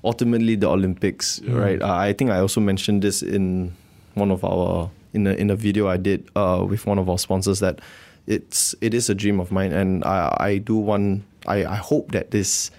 ultimately 0.04 0.56
the 0.56 0.68
Olympics. 0.68 1.42
Right? 1.44 1.82
Uh, 1.82 1.94
I 1.94 2.14
think 2.14 2.32
I 2.32 2.40
also 2.40 2.62
mentioned 2.62 3.02
this 3.02 3.22
in 3.22 3.76
one 4.16 4.32
of 4.32 4.44
our 4.44 4.90
in 5.14 5.28
a 5.28 5.34
in 5.34 5.50
a 5.50 5.56
video 5.56 5.88
I 5.88 5.98
did 5.98 6.30
uh, 6.36 6.66
with 6.68 6.86
one 6.86 6.98
of 6.98 7.10
our 7.10 7.18
sponsors 7.18 7.60
that 7.60 7.80
it's 8.28 8.76
it 8.82 8.94
is 8.94 9.10
a 9.10 9.16
dream 9.16 9.40
of 9.40 9.52
mine 9.52 9.72
and 9.72 10.04
I 10.06 10.36
I 10.40 10.58
do 10.58 10.78
want 10.78 11.24
I, 11.50 11.66
I 11.66 11.76
hope 11.76 12.12
that 12.12 12.32
this 12.32 12.72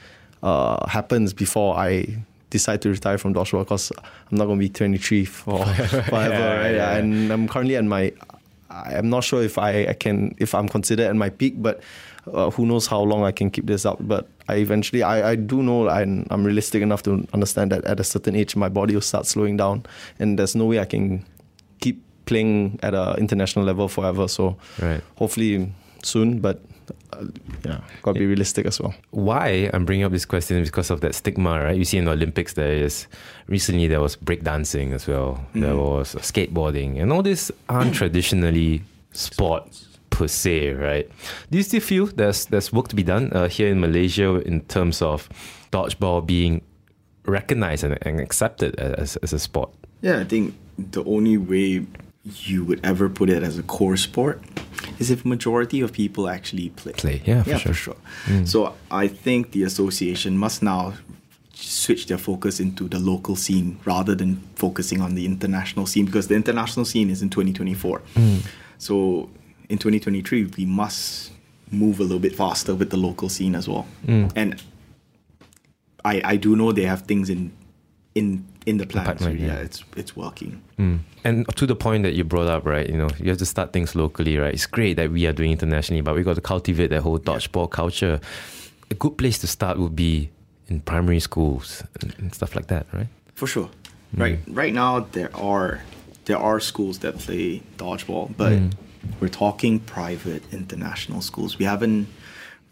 uh, 0.42 0.86
happens 0.88 1.32
before 1.34 1.76
I 1.76 2.06
decide 2.50 2.82
to 2.82 2.88
retire 2.90 3.18
from 3.18 3.34
dodgeball 3.34 3.60
because 3.64 3.92
I'm 4.30 4.38
not 4.38 4.46
going 4.46 4.58
to 4.58 4.64
be 4.64 4.68
23 4.68 5.24
for 5.24 5.64
forever 5.66 6.10
right 6.12 6.74
yeah. 6.74 6.96
and 6.96 7.30
I'm 7.32 7.46
currently 7.48 7.76
at 7.76 7.84
my 7.84 8.12
I'm 8.70 9.10
not 9.10 9.24
sure 9.24 9.42
if 9.42 9.58
I, 9.58 9.86
I 9.86 9.92
can 9.94 10.34
if 10.38 10.54
I'm 10.54 10.68
considered 10.68 11.06
at 11.06 11.16
my 11.16 11.30
peak 11.30 11.54
but 11.62 11.80
uh, 12.32 12.50
who 12.50 12.66
knows 12.66 12.86
how 12.86 13.00
long 13.02 13.24
I 13.24 13.32
can 13.32 13.50
keep 13.50 13.66
this 13.66 13.84
up 13.86 13.98
but 14.00 14.28
I 14.48 14.56
eventually 14.56 15.02
I, 15.02 15.30
I 15.32 15.34
do 15.36 15.62
know 15.62 15.88
I'm, 15.88 16.26
I'm 16.30 16.44
realistic 16.44 16.82
enough 16.82 17.02
to 17.04 17.26
understand 17.32 17.70
that 17.72 17.84
at 17.84 18.00
a 18.00 18.04
certain 18.04 18.34
age 18.36 18.56
my 18.56 18.68
body 18.68 18.94
will 18.94 19.00
start 19.02 19.26
slowing 19.26 19.56
down 19.56 19.84
and 20.18 20.38
there's 20.38 20.54
no 20.56 20.64
way 20.66 20.80
I 20.80 20.84
can 20.86 21.24
keep 21.80 22.02
playing 22.26 22.78
at 22.82 22.94
an 22.94 23.16
international 23.18 23.64
level 23.64 23.88
forever 23.88 24.26
so 24.28 24.56
Right. 24.80 25.02
hopefully 25.16 25.72
soon 26.02 26.40
but 26.40 26.60
uh, 27.12 27.24
yeah 27.64 27.80
gotta 28.02 28.18
be 28.18 28.26
realistic 28.26 28.66
as 28.66 28.80
well 28.80 28.94
why 29.10 29.70
I'm 29.72 29.84
bringing 29.84 30.04
up 30.04 30.12
this 30.12 30.24
question 30.24 30.58
is 30.58 30.68
because 30.68 30.90
of 30.90 31.00
that 31.00 31.14
stigma, 31.14 31.62
right? 31.62 31.76
You 31.76 31.84
see 31.84 31.98
in 31.98 32.04
the 32.04 32.12
Olympics, 32.12 32.54
there 32.54 32.72
is 32.72 33.06
recently 33.46 33.88
there 33.88 34.00
was 34.00 34.16
breakdancing 34.16 34.92
as 34.92 35.06
well, 35.06 35.44
there 35.54 35.76
was 35.76 36.14
skateboarding, 36.16 37.00
and 37.00 37.12
all 37.12 37.22
these 37.22 37.50
aren't 37.68 37.94
traditionally 37.94 38.82
sport 39.12 39.64
per 40.10 40.26
se, 40.26 40.72
right? 40.72 41.08
Do 41.50 41.58
you 41.58 41.64
still 41.64 41.80
feel 41.80 42.06
there's 42.06 42.46
there's 42.46 42.72
work 42.72 42.88
to 42.88 42.96
be 42.96 43.02
done 43.02 43.32
uh, 43.32 43.48
here 43.48 43.68
in 43.68 43.80
Malaysia 43.80 44.40
in 44.46 44.62
terms 44.62 45.02
of 45.02 45.28
dodgeball 45.72 46.26
being 46.26 46.62
recognized 47.26 47.84
and, 47.84 47.98
and 48.02 48.20
accepted 48.20 48.78
as, 48.78 49.16
as 49.16 49.32
a 49.32 49.38
sport? 49.38 49.70
Yeah, 50.02 50.20
I 50.20 50.24
think 50.24 50.54
the 50.78 51.04
only 51.04 51.36
way 51.36 51.86
you 52.24 52.64
would 52.64 52.80
ever 52.84 53.08
put 53.08 53.30
it 53.30 53.42
as 53.42 53.58
a 53.58 53.62
core 53.62 53.96
sport 53.96 54.42
is 55.00 55.10
if 55.10 55.24
majority 55.24 55.80
of 55.80 55.92
people 55.92 56.28
actually 56.28 56.68
play. 56.68 56.92
Play, 56.92 57.22
yeah, 57.24 57.42
for 57.42 57.50
yeah, 57.50 57.56
sure. 57.56 57.72
for 57.72 57.78
sure. 57.78 57.96
Mm. 58.26 58.46
So 58.46 58.74
I 58.90 59.08
think 59.08 59.52
the 59.52 59.64
association 59.64 60.36
must 60.36 60.62
now 60.62 60.92
switch 61.54 62.06
their 62.06 62.18
focus 62.18 62.60
into 62.60 62.86
the 62.88 62.98
local 62.98 63.34
scene 63.34 63.80
rather 63.84 64.14
than 64.14 64.36
focusing 64.54 65.00
on 65.00 65.14
the 65.14 65.24
international 65.26 65.86
scene 65.86 66.04
because 66.04 66.28
the 66.28 66.34
international 66.34 66.84
scene 66.84 67.10
is 67.10 67.22
in 67.22 67.30
2024. 67.30 68.02
Mm. 68.14 68.46
So 68.78 69.30
in 69.68 69.78
2023, 69.78 70.52
we 70.56 70.66
must 70.66 71.32
move 71.70 71.98
a 71.98 72.02
little 72.02 72.18
bit 72.18 72.34
faster 72.34 72.74
with 72.74 72.90
the 72.90 72.96
local 72.96 73.28
scene 73.28 73.54
as 73.54 73.68
well. 73.68 73.86
Mm. 74.06 74.30
And 74.36 74.62
I 76.04 76.20
I 76.24 76.36
do 76.36 76.56
know 76.56 76.72
they 76.72 76.84
have 76.84 77.02
things 77.02 77.30
in 77.30 77.52
in 78.14 78.44
in 78.66 78.76
the 78.76 78.86
pipeline, 78.86 79.38
yeah. 79.38 79.46
yeah. 79.46 79.58
it's 79.66 79.84
it's 79.96 80.16
working. 80.16 80.62
Mm. 80.78 81.00
And 81.24 81.46
to 81.56 81.66
the 81.66 81.74
point 81.76 82.02
that 82.04 82.14
you 82.14 82.24
brought 82.24 82.46
up, 82.46 82.64
right? 82.66 82.88
You 82.88 82.96
know, 82.96 83.08
you 83.18 83.28
have 83.28 83.38
to 83.38 83.46
start 83.46 83.72
things 83.72 83.94
locally, 83.94 84.36
right? 84.38 84.54
It's 84.54 84.66
great 84.66 84.94
that 84.96 85.10
we 85.10 85.26
are 85.26 85.32
doing 85.32 85.52
internationally, 85.52 86.02
but 86.02 86.14
we 86.14 86.22
got 86.22 86.34
to 86.34 86.40
cultivate 86.40 86.88
that 86.88 87.02
whole 87.02 87.18
dodgeball 87.18 87.68
culture. 87.70 88.20
A 88.90 88.94
good 88.94 89.16
place 89.16 89.38
to 89.38 89.46
start 89.46 89.78
would 89.78 89.94
be 89.96 90.30
in 90.68 90.80
primary 90.80 91.20
schools 91.20 91.82
and, 92.00 92.14
and 92.18 92.34
stuff 92.34 92.54
like 92.56 92.66
that, 92.68 92.86
right? 92.92 93.08
For 93.34 93.46
sure. 93.46 93.68
Right 94.16 94.38
right 94.48 94.74
now 94.74 95.00
there 95.12 95.30
are 95.36 95.80
there 96.24 96.38
are 96.38 96.60
schools 96.60 96.98
that 96.98 97.18
play 97.18 97.62
dodgeball, 97.76 98.36
but 98.36 98.58
we're 99.20 99.28
talking 99.28 99.80
private 99.80 100.42
international 100.52 101.20
schools. 101.20 101.58
We 101.58 101.64
haven't 101.64 102.08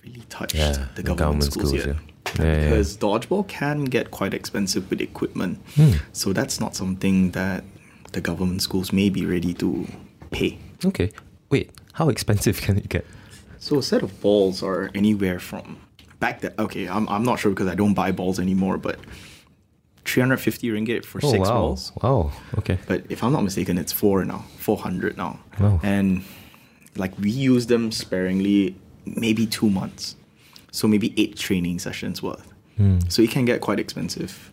really 0.05 0.23
touched 0.29 0.55
Yeah, 0.55 0.73
the 0.73 0.79
the 0.97 1.03
government, 1.03 1.19
government 1.19 1.45
schools, 1.45 1.69
schools, 1.69 1.87
yet. 1.87 1.95
yeah. 1.97 2.01
Yeah, 2.39 2.45
yeah, 2.45 2.65
because 2.71 2.97
dodgeball 2.97 3.47
can 3.49 3.85
get 3.85 4.11
quite 4.11 4.35
expensive 4.35 4.89
with 4.91 5.01
equipment. 5.01 5.59
Hmm. 5.75 5.93
So 6.13 6.33
that's 6.33 6.61
not 6.61 6.75
something 6.77 7.31
that 7.33 7.65
the 8.13 8.21
government 8.21 8.63
schools 8.63 8.93
may 8.93 9.11
be 9.11 9.25
ready 9.27 9.55
to 9.55 9.87
pay. 10.31 10.59
Okay. 10.85 11.11
Wait, 11.51 11.71
how 11.95 12.09
expensive 12.09 12.61
can 12.65 12.77
it 12.79 12.89
get? 12.89 13.05
So 13.59 13.79
a 13.79 13.83
set 13.83 14.03
of 14.03 14.21
balls 14.21 14.63
are 14.63 14.91
anywhere 14.95 15.39
from 15.41 15.79
back 16.21 16.41
then. 16.41 16.53
Okay, 16.59 16.89
I'm, 16.89 17.09
I'm 17.09 17.23
not 17.25 17.39
sure 17.41 17.51
because 17.51 17.67
I 17.69 17.75
don't 17.75 17.95
buy 17.95 18.13
balls 18.13 18.39
anymore, 18.39 18.79
but 18.79 18.99
350 20.05 20.69
ringgit 20.71 21.05
for 21.05 21.21
Oh, 21.23 21.31
six 21.31 21.41
wow. 21.49 21.55
balls. 21.61 21.93
Wow. 22.03 22.33
Okay. 22.59 22.79
But 22.87 23.05
if 23.09 23.23
I'm 23.23 23.33
not 23.33 23.43
mistaken, 23.43 23.77
it's 23.79 23.93
four 23.93 24.25
now, 24.25 24.45
400 24.59 25.17
now. 25.17 25.39
Wow. 25.61 25.81
And 25.83 26.25
like 26.97 27.17
we 27.19 27.31
use 27.31 27.67
them 27.67 27.93
sparingly, 27.93 28.75
maybe 29.05 29.47
two 29.47 29.69
months. 29.71 30.17
So 30.71 30.87
maybe 30.89 31.15
eight 31.17 31.37
training 31.37 31.79
sessions 31.79 32.23
worth. 32.23 32.53
Hmm. 32.77 32.99
So 33.09 33.23
it 33.23 33.31
can 33.31 33.45
get 33.45 33.61
quite 33.61 33.81
expensive. 33.81 34.53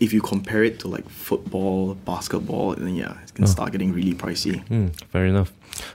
If 0.00 0.12
you 0.12 0.20
compare 0.20 0.64
it 0.64 0.80
to 0.80 0.88
like 0.88 1.08
football, 1.08 1.94
basketball, 1.94 2.74
then 2.74 2.96
yeah, 2.96 3.14
it 3.22 3.34
can 3.34 3.46
start 3.46 3.70
getting 3.70 3.92
really 3.92 4.12
pricey. 4.14 4.66
Hmm, 4.66 4.88
fair 5.12 5.26
enough. 5.26 5.52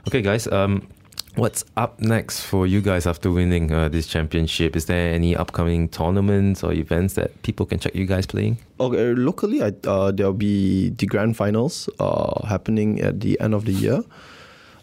Okay, 0.08 0.22
guys. 0.22 0.46
Um, 0.46 0.86
what's 1.34 1.64
up 1.76 2.00
next 2.00 2.40
for 2.40 2.66
you 2.66 2.80
guys 2.80 3.06
after 3.06 3.30
winning 3.30 3.70
uh, 3.70 3.88
this 3.90 4.06
championship? 4.06 4.76
Is 4.76 4.86
there 4.86 5.12
any 5.12 5.36
upcoming 5.36 5.90
tournaments 5.90 6.64
or 6.64 6.72
events 6.72 7.14
that 7.14 7.42
people 7.42 7.66
can 7.66 7.78
check 7.78 7.94
you 7.94 8.06
guys 8.06 8.24
playing? 8.24 8.56
Okay, 8.78 9.12
locally, 9.12 9.62
I, 9.62 9.72
uh, 9.86 10.10
there'll 10.10 10.32
be 10.32 10.90
the 10.90 11.04
grand 11.04 11.36
finals 11.36 11.88
uh, 11.98 12.46
happening 12.46 13.00
at 13.02 13.20
the 13.20 13.38
end 13.40 13.52
of 13.52 13.66
the 13.66 13.72
year. 13.72 14.02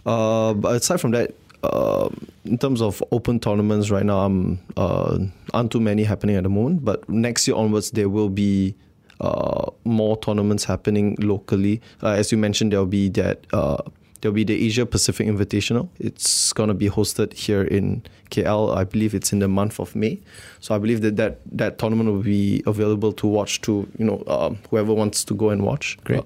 Uh, 0.05 0.53
but 0.53 0.75
aside 0.75 1.01
from 1.01 1.11
that, 1.11 1.33
uh, 1.73 2.09
in 2.45 2.57
terms 2.57 2.81
of 2.81 3.03
open 3.11 3.39
tournaments, 3.39 3.89
right 3.89 4.05
now, 4.05 4.19
I'm 4.19 4.59
uh, 4.75 5.19
aren't 5.53 5.71
too 5.71 5.79
many 5.79 6.03
happening 6.03 6.35
at 6.35 6.43
the 6.43 6.49
moment. 6.49 6.83
But 6.85 7.07
next 7.09 7.47
year 7.47 7.57
onwards, 7.57 7.91
there 7.91 8.09
will 8.09 8.29
be 8.29 8.75
uh, 9.19 9.69
more 9.83 10.17
tournaments 10.17 10.63
happening 10.63 11.15
locally. 11.19 11.81
Uh, 12.01 12.09
as 12.09 12.31
you 12.31 12.37
mentioned, 12.37 12.71
there'll 12.71 12.85
be 12.85 13.09
that. 13.09 13.45
Uh, 13.53 13.77
There'll 14.21 14.33
be 14.33 14.43
the 14.43 14.65
Asia 14.65 14.83
Pacific 14.85 15.27
Invitational. 15.27 15.89
It's 15.99 16.51
going 16.51 16.69
to 16.69 16.73
be 16.73 16.89
hosted 16.89 17.33
here 17.33 17.61
in 17.61 18.01
KL. 18.31 18.75
I 18.75 18.83
believe 18.83 19.13
it's 19.13 19.31
in 19.31 19.37
the 19.37 19.47
month 19.47 19.79
of 19.79 19.95
May. 19.95 20.19
So 20.59 20.73
I 20.73 20.79
believe 20.79 21.01
that 21.01 21.17
that, 21.17 21.39
that 21.51 21.77
tournament 21.77 22.09
will 22.09 22.23
be 22.23 22.63
available 22.65 23.13
to 23.13 23.27
watch 23.27 23.61
to 23.61 23.87
you 23.99 24.05
know 24.05 24.23
um, 24.25 24.57
whoever 24.71 24.91
wants 24.91 25.23
to 25.25 25.35
go 25.35 25.49
and 25.51 25.63
watch. 25.63 25.99
Great. 26.03 26.23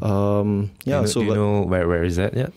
Uh, 0.00 0.40
um, 0.40 0.70
yeah. 0.84 0.98
Do 0.98 1.02
you, 1.02 1.06
so 1.08 1.20
do 1.20 1.26
you 1.26 1.34
know 1.34 1.62
where, 1.62 1.88
where 1.88 2.04
is 2.04 2.16
that 2.16 2.34
yet? 2.34 2.52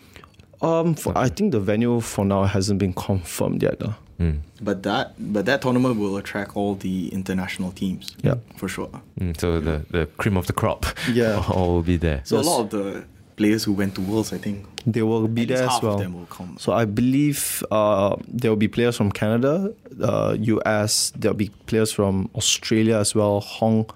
Um, 0.61 0.95
for, 0.95 1.17
I 1.17 1.29
think 1.29 1.51
the 1.51 1.59
venue 1.59 1.99
for 2.01 2.25
now 2.25 2.43
hasn't 2.43 2.79
been 2.79 2.93
confirmed 2.93 3.63
yet. 3.63 3.81
Uh. 3.81 3.93
Mm. 4.19 4.39
But 4.61 4.83
that 4.83 5.13
but 5.17 5.45
that 5.47 5.61
tournament 5.63 5.97
will 5.99 6.15
attract 6.17 6.55
all 6.55 6.75
the 6.75 7.07
international 7.09 7.71
teams. 7.71 8.15
Yeah. 8.23 8.35
For 8.57 8.67
sure. 8.67 8.89
Mm, 9.19 9.39
so 9.39 9.59
the, 9.59 9.83
the 9.89 10.05
cream 10.17 10.37
of 10.37 10.45
the 10.45 10.53
crop 10.53 10.85
Yeah. 11.11 11.43
all 11.53 11.73
will 11.75 11.81
be 11.83 11.97
there. 11.97 12.21
So 12.23 12.37
Yes. 12.37 12.45
a 12.45 12.49
lot 12.49 12.59
of 12.61 12.69
the 12.69 13.03
players 13.35 13.63
who 13.63 13.73
went 13.73 13.95
to 13.95 14.01
Worlds, 14.01 14.31
I 14.31 14.37
think 14.37 14.65
They 14.85 15.01
will 15.01 15.27
be 15.27 15.45
there 15.45 15.63
as 15.63 15.69
half 15.71 15.81
well. 15.83 15.93
of 15.95 15.99
them 16.01 16.13
will 16.13 16.27
come. 16.27 16.55
So 16.59 16.71
I 16.73 16.85
believe 16.85 17.63
uh, 17.71 18.15
there 18.27 18.51
will 18.51 18.57
be 18.57 18.67
players 18.67 18.95
from 18.97 19.11
Canada, 19.11 19.73
uh, 19.99 20.35
US. 20.39 21.11
There'll 21.17 21.37
be 21.37 21.49
players 21.65 21.91
from 21.91 22.29
Australia 22.35 22.97
as 22.97 23.15
well. 23.15 23.39
Hong, 23.39 23.89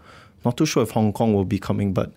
not 0.43 0.58
too 0.58 0.65
sure 0.65 0.82
if 0.82 0.89
Hong 0.91 1.13
Kong 1.13 1.36
will 1.36 1.45
be 1.45 1.60
coming, 1.60 1.93
but 1.93 2.12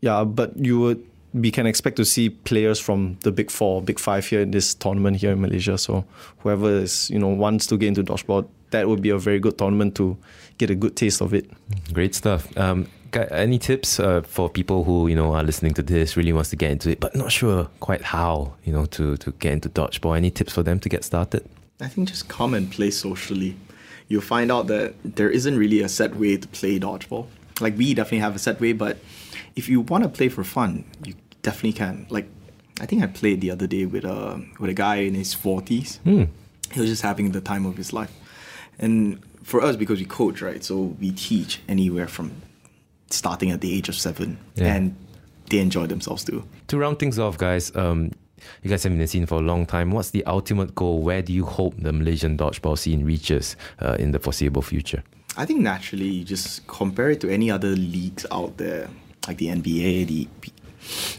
yeah. 0.00 0.22
But 0.22 0.56
you 0.56 0.78
would 0.78 1.02
we 1.34 1.50
can 1.50 1.66
expect 1.66 1.96
to 1.96 2.04
see 2.04 2.30
players 2.30 2.78
from 2.78 3.18
the 3.22 3.32
big 3.32 3.50
four, 3.50 3.82
big 3.82 3.98
five 3.98 4.24
here 4.24 4.40
in 4.40 4.52
this 4.52 4.72
tournament 4.72 5.16
here 5.16 5.32
in 5.32 5.40
Malaysia. 5.40 5.76
So 5.76 6.04
whoever 6.38 6.70
is 6.70 7.10
you 7.10 7.18
know 7.18 7.28
wants 7.28 7.66
to 7.66 7.76
get 7.76 7.88
into 7.88 8.04
dodgeball, 8.04 8.46
that 8.70 8.88
would 8.88 9.02
be 9.02 9.10
a 9.10 9.18
very 9.18 9.40
good 9.40 9.58
tournament 9.58 9.96
to 9.96 10.16
get 10.58 10.70
a 10.70 10.74
good 10.74 10.96
taste 10.96 11.20
of 11.20 11.34
it. 11.34 11.50
Great 11.92 12.14
stuff. 12.14 12.56
Um, 12.56 12.86
got 13.10 13.30
any 13.32 13.58
tips 13.58 14.00
uh, 14.00 14.22
for 14.22 14.48
people 14.48 14.84
who 14.84 15.08
you 15.08 15.16
know 15.16 15.34
are 15.34 15.42
listening 15.42 15.74
to 15.74 15.82
this, 15.82 16.16
really 16.16 16.32
wants 16.32 16.50
to 16.50 16.56
get 16.56 16.70
into 16.70 16.90
it, 16.90 17.00
but 17.00 17.14
not 17.16 17.32
sure 17.32 17.68
quite 17.80 18.02
how 18.02 18.54
you 18.64 18.72
know 18.72 18.86
to 18.86 19.16
to 19.16 19.32
get 19.32 19.52
into 19.52 19.68
dodgeball? 19.68 20.16
Any 20.16 20.30
tips 20.30 20.52
for 20.52 20.62
them 20.62 20.78
to 20.80 20.88
get 20.88 21.04
started? 21.04 21.44
I 21.80 21.88
think 21.88 22.08
just 22.08 22.28
come 22.28 22.54
and 22.54 22.70
play 22.70 22.90
socially. 22.90 23.56
You'll 24.06 24.22
find 24.22 24.52
out 24.52 24.68
that 24.68 24.94
there 25.02 25.30
isn't 25.30 25.58
really 25.58 25.80
a 25.80 25.88
set 25.88 26.14
way 26.14 26.36
to 26.36 26.46
play 26.48 26.78
dodgeball. 26.78 27.26
Like 27.60 27.76
we 27.76 27.94
definitely 27.94 28.18
have 28.18 28.36
a 28.36 28.38
set 28.38 28.60
way, 28.60 28.72
but 28.72 28.98
if 29.56 29.68
you 29.68 29.80
want 29.80 30.04
to 30.04 30.10
play 30.10 30.28
for 30.28 30.44
fun, 30.44 30.84
you 31.04 31.14
definitely 31.44 31.74
can. 31.74 32.06
Like 32.10 32.28
I 32.80 32.86
think 32.86 33.04
I 33.04 33.06
played 33.06 33.40
the 33.40 33.52
other 33.52 33.68
day 33.68 33.86
with 33.86 34.04
a 34.04 34.44
with 34.58 34.70
a 34.70 34.74
guy 34.74 34.96
in 34.96 35.14
his 35.14 35.32
forties. 35.32 36.00
Hmm. 36.02 36.24
He 36.72 36.80
was 36.80 36.90
just 36.90 37.02
having 37.02 37.30
the 37.30 37.40
time 37.40 37.64
of 37.66 37.76
his 37.76 37.92
life. 37.92 38.10
And 38.80 39.20
for 39.44 39.62
us, 39.62 39.76
because 39.76 40.00
we 40.00 40.06
coach, 40.06 40.42
right? 40.42 40.64
So 40.64 40.96
we 41.00 41.12
teach 41.12 41.60
anywhere 41.68 42.08
from 42.08 42.32
starting 43.10 43.50
at 43.52 43.60
the 43.60 43.72
age 43.72 43.88
of 43.88 43.94
seven, 43.94 44.38
Yeah. 44.56 44.74
and 44.74 44.96
they 45.50 45.60
enjoy 45.60 45.86
themselves 45.86 46.24
too. 46.24 46.42
To 46.68 46.78
round 46.78 46.98
things 46.98 47.18
off, 47.18 47.38
guys, 47.38 47.70
um, 47.76 48.10
you 48.62 48.70
guys 48.70 48.82
have 48.82 48.90
been 48.90 48.98
in 48.98 49.04
the 49.04 49.06
scene 49.06 49.26
for 49.26 49.36
a 49.36 49.42
long 49.42 49.66
time. 49.66 49.92
What's 49.92 50.10
the 50.10 50.24
ultimate 50.26 50.74
goal? 50.74 51.02
Where 51.02 51.22
do 51.22 51.32
you 51.32 51.44
hope 51.44 51.74
the 51.78 51.92
Malaysian 51.92 52.36
dodgeball 52.36 52.76
scene 52.76 53.04
reaches 53.04 53.56
uh, 53.80 53.96
in 54.00 54.10
the 54.10 54.18
foreseeable 54.18 54.62
future? 54.62 55.02
I 55.36 55.44
think 55.44 55.60
naturally, 55.60 56.08
you 56.08 56.24
just 56.24 56.66
compare 56.66 57.10
it 57.10 57.20
to 57.20 57.28
any 57.30 57.50
other 57.50 57.76
leagues 57.76 58.26
out 58.32 58.56
there, 58.56 58.88
like 59.28 59.36
the 59.38 59.46
NBA, 59.48 60.06
the 60.06 60.28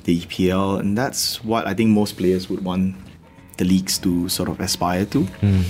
the 0.04 0.21
EPL, 0.21 0.80
and 0.80 0.97
that's 0.97 1.43
what 1.43 1.67
I 1.67 1.73
think 1.73 1.89
most 1.89 2.17
players 2.17 2.49
would 2.49 2.63
want 2.63 2.95
the 3.58 3.65
leagues 3.65 3.97
to 3.99 4.30
sort 4.30 4.49
of 4.49 4.60
aspire 4.60 5.06
to. 5.06 5.23
Hmm. 5.23 5.62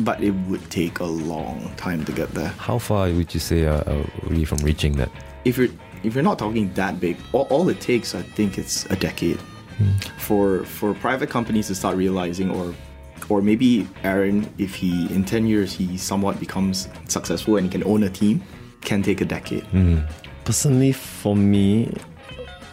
But 0.00 0.22
it 0.22 0.30
would 0.30 0.70
take 0.70 1.00
a 1.00 1.04
long 1.04 1.72
time 1.76 2.04
to 2.04 2.12
get 2.12 2.30
there. 2.30 2.48
How 2.58 2.78
far 2.78 3.10
would 3.10 3.34
you 3.34 3.40
say 3.40 3.66
uh, 3.66 3.82
uh 3.82 4.04
are 4.22 4.28
we 4.28 4.44
from 4.44 4.58
reaching 4.58 4.96
that? 4.96 5.10
If 5.44 5.58
you're 5.58 5.70
if 6.04 6.14
you're 6.14 6.24
not 6.24 6.38
talking 6.38 6.72
that 6.74 7.00
big, 7.00 7.16
all, 7.32 7.46
all 7.50 7.68
it 7.68 7.80
takes, 7.80 8.14
I 8.14 8.22
think, 8.22 8.58
it's 8.58 8.86
a 8.86 8.96
decade 8.96 9.40
hmm. 9.76 9.90
for 10.18 10.64
for 10.64 10.94
private 10.94 11.30
companies 11.30 11.66
to 11.66 11.74
start 11.74 11.96
realizing, 11.96 12.50
or 12.50 12.74
or 13.28 13.42
maybe 13.42 13.88
Aaron, 14.04 14.52
if 14.58 14.74
he 14.74 15.12
in 15.12 15.24
ten 15.24 15.46
years 15.46 15.72
he 15.72 15.98
somewhat 15.98 16.38
becomes 16.38 16.88
successful 17.08 17.56
and 17.56 17.66
he 17.66 17.70
can 17.70 17.84
own 17.84 18.04
a 18.04 18.10
team, 18.10 18.42
can 18.82 19.02
take 19.02 19.20
a 19.20 19.24
decade. 19.24 19.64
Hmm. 19.64 19.98
Personally, 20.44 20.92
for 20.92 21.36
me, 21.36 21.92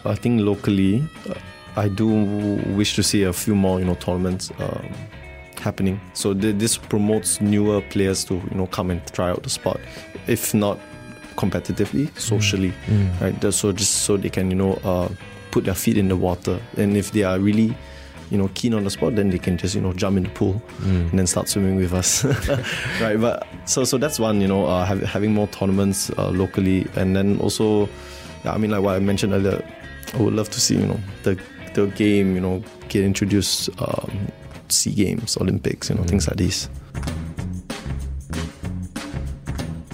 I 0.06 0.14
think 0.14 0.40
locally, 0.40 1.02
uh, 1.28 1.34
I 1.76 1.88
do 1.88 2.06
wish 2.74 2.94
to 2.96 3.02
see 3.02 3.22
a 3.22 3.32
few 3.32 3.54
more, 3.54 3.78
you 3.78 3.84
know, 3.84 3.94
tournaments 3.96 4.50
um, 4.58 4.88
happening. 5.60 6.00
So 6.14 6.32
th- 6.34 6.56
this 6.56 6.76
promotes 6.76 7.40
newer 7.40 7.80
players 7.82 8.24
to, 8.26 8.34
you 8.34 8.54
know, 8.56 8.66
come 8.66 8.90
and 8.90 9.04
try 9.12 9.30
out 9.30 9.42
the 9.42 9.50
sport, 9.50 9.80
if 10.26 10.54
not 10.54 10.78
competitively, 11.36 12.08
socially, 12.18 12.72
right? 13.20 13.52
So 13.52 13.72
just 13.72 14.04
so 14.04 14.16
they 14.16 14.30
can, 14.30 14.50
you 14.50 14.56
know, 14.56 14.74
uh, 14.84 15.08
put 15.50 15.64
their 15.64 15.74
feet 15.74 15.98
in 15.98 16.08
the 16.08 16.16
water, 16.16 16.60
and 16.76 16.96
if 16.96 17.12
they 17.12 17.22
are 17.24 17.38
really 17.38 17.76
you 18.30 18.36
know 18.36 18.50
keen 18.54 18.74
on 18.74 18.82
the 18.82 18.90
sport 18.90 19.14
then 19.14 19.30
they 19.30 19.38
can 19.38 19.56
just 19.56 19.76
you 19.76 19.80
know 19.80 19.92
jump 19.92 20.16
in 20.16 20.24
the 20.24 20.28
pool 20.30 20.60
and 20.82 21.16
then 21.16 21.28
start 21.28 21.48
swimming 21.48 21.76
with 21.76 21.92
us. 21.92 22.24
Right 23.00 23.20
but 23.20 23.46
so 23.66 23.84
so 23.84 23.98
that's 23.98 24.18
one 24.18 24.40
you 24.40 24.48
know 24.48 24.66
uh, 24.66 24.84
have, 24.84 25.00
having 25.02 25.32
more 25.32 25.46
tournaments 25.46 26.10
uh, 26.18 26.30
locally. 26.30 26.88
And 26.96 27.14
then 27.14 27.38
also 27.38 27.88
yeah, 28.44 28.52
i 28.52 28.58
mean 28.58 28.70
like 28.72 28.82
what 28.82 28.96
i 28.96 28.98
mentioned 28.98 29.32
earlier 29.32 29.62
i 30.14 30.18
would 30.18 30.34
love 30.34 30.48
to 30.50 30.60
see 30.60 30.76
you 30.76 30.86
know 30.86 31.00
the 31.22 31.38
the 31.74 31.86
game 31.88 32.34
you 32.34 32.40
know 32.40 32.62
get 32.88 33.04
introduced 33.04 33.68
um, 33.80 34.28
SEA 34.68 34.92
Games, 34.92 35.36
Olympics, 35.36 35.90
you 35.90 35.96
know, 35.96 36.02
mm. 36.02 36.08
things 36.08 36.28
like 36.28 36.36
this. 36.36 36.68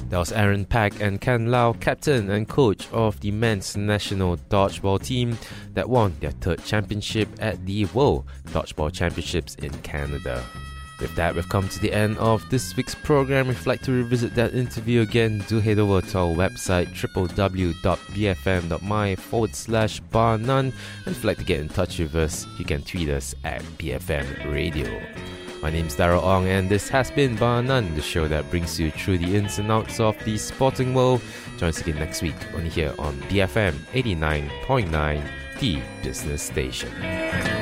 That 0.09 0.19
was 0.19 0.33
Aaron 0.33 0.67
Peck 0.67 1.01
and 1.01 1.21
Ken 1.21 1.51
Lau, 1.51 1.73
captain 1.73 2.31
and 2.31 2.47
coach 2.47 2.87
of 2.93 3.19
the 3.21 3.31
men's 3.31 3.79
national 3.79 4.37
dodgeball 4.51 5.03
team 5.03 5.39
that 5.73 5.89
won 5.89 6.15
their 6.21 6.33
third 6.33 6.63
championship 6.65 7.29
at 7.41 7.65
the 7.65 7.87
World 7.87 8.27
Dodgeball 8.49 8.93
Championships 8.93 9.55
in 9.55 9.73
Canada. 9.79 10.45
With 11.03 11.15
that, 11.17 11.35
we've 11.35 11.49
come 11.49 11.69
to 11.69 11.81
the 11.81 11.93
end 11.93 12.17
of 12.19 12.49
this 12.49 12.77
week's 12.77 12.95
program. 12.95 13.51
If 13.51 13.59
you'd 13.59 13.67
like 13.67 13.83
to 13.83 13.91
revisit 13.91 14.37
that 14.37 14.55
interview 14.55 15.01
again, 15.01 15.45
do 15.49 15.59
head 15.59 15.81
over 15.81 16.01
to 16.01 16.19
our 16.19 16.33
website 16.33 16.95
www.bfm.my 16.95 17.57
forward 19.17 19.57
slash 19.57 19.99
bar 19.99 20.39
none. 20.39 20.73
And 21.05 21.17
if 21.17 21.17
you'd 21.17 21.25
like 21.25 21.39
to 21.39 21.45
get 21.45 21.59
in 21.59 21.69
touch 21.69 21.99
with 21.99 22.15
us, 22.15 22.47
you 22.57 22.65
can 22.65 22.83
tweet 22.83 23.09
us 23.09 23.35
at 23.43 23.63
BFM 23.79 24.53
Radio. 24.53 25.03
My 25.61 25.71
name's 25.71 25.97
Daryl 25.97 26.23
Ong, 26.23 26.47
and 26.47 26.69
this 26.69 26.89
has 26.89 27.11
been 27.11 27.35
Bar 27.37 27.63
None, 27.63 27.95
the 27.95 28.03
show 28.03 28.29
that 28.29 28.49
brings 28.51 28.79
you 28.79 28.93
through 28.93 29.19
the 29.19 29.37
ins 29.37 29.59
and 29.59 29.71
outs 29.71 29.99
of 29.99 30.17
the 30.25 30.39
sporting 30.39 30.95
world. 30.95 31.21
Join 31.59 31.69
us 31.71 31.81
again 31.81 31.97
next 31.97 32.23
week, 32.23 32.35
only 32.55 32.69
here 32.69 32.95
on 32.99 33.21
BFM 33.23 33.75
89.9, 33.93 35.29
the 35.61 35.81
business 36.03 36.43
station. 36.43 37.62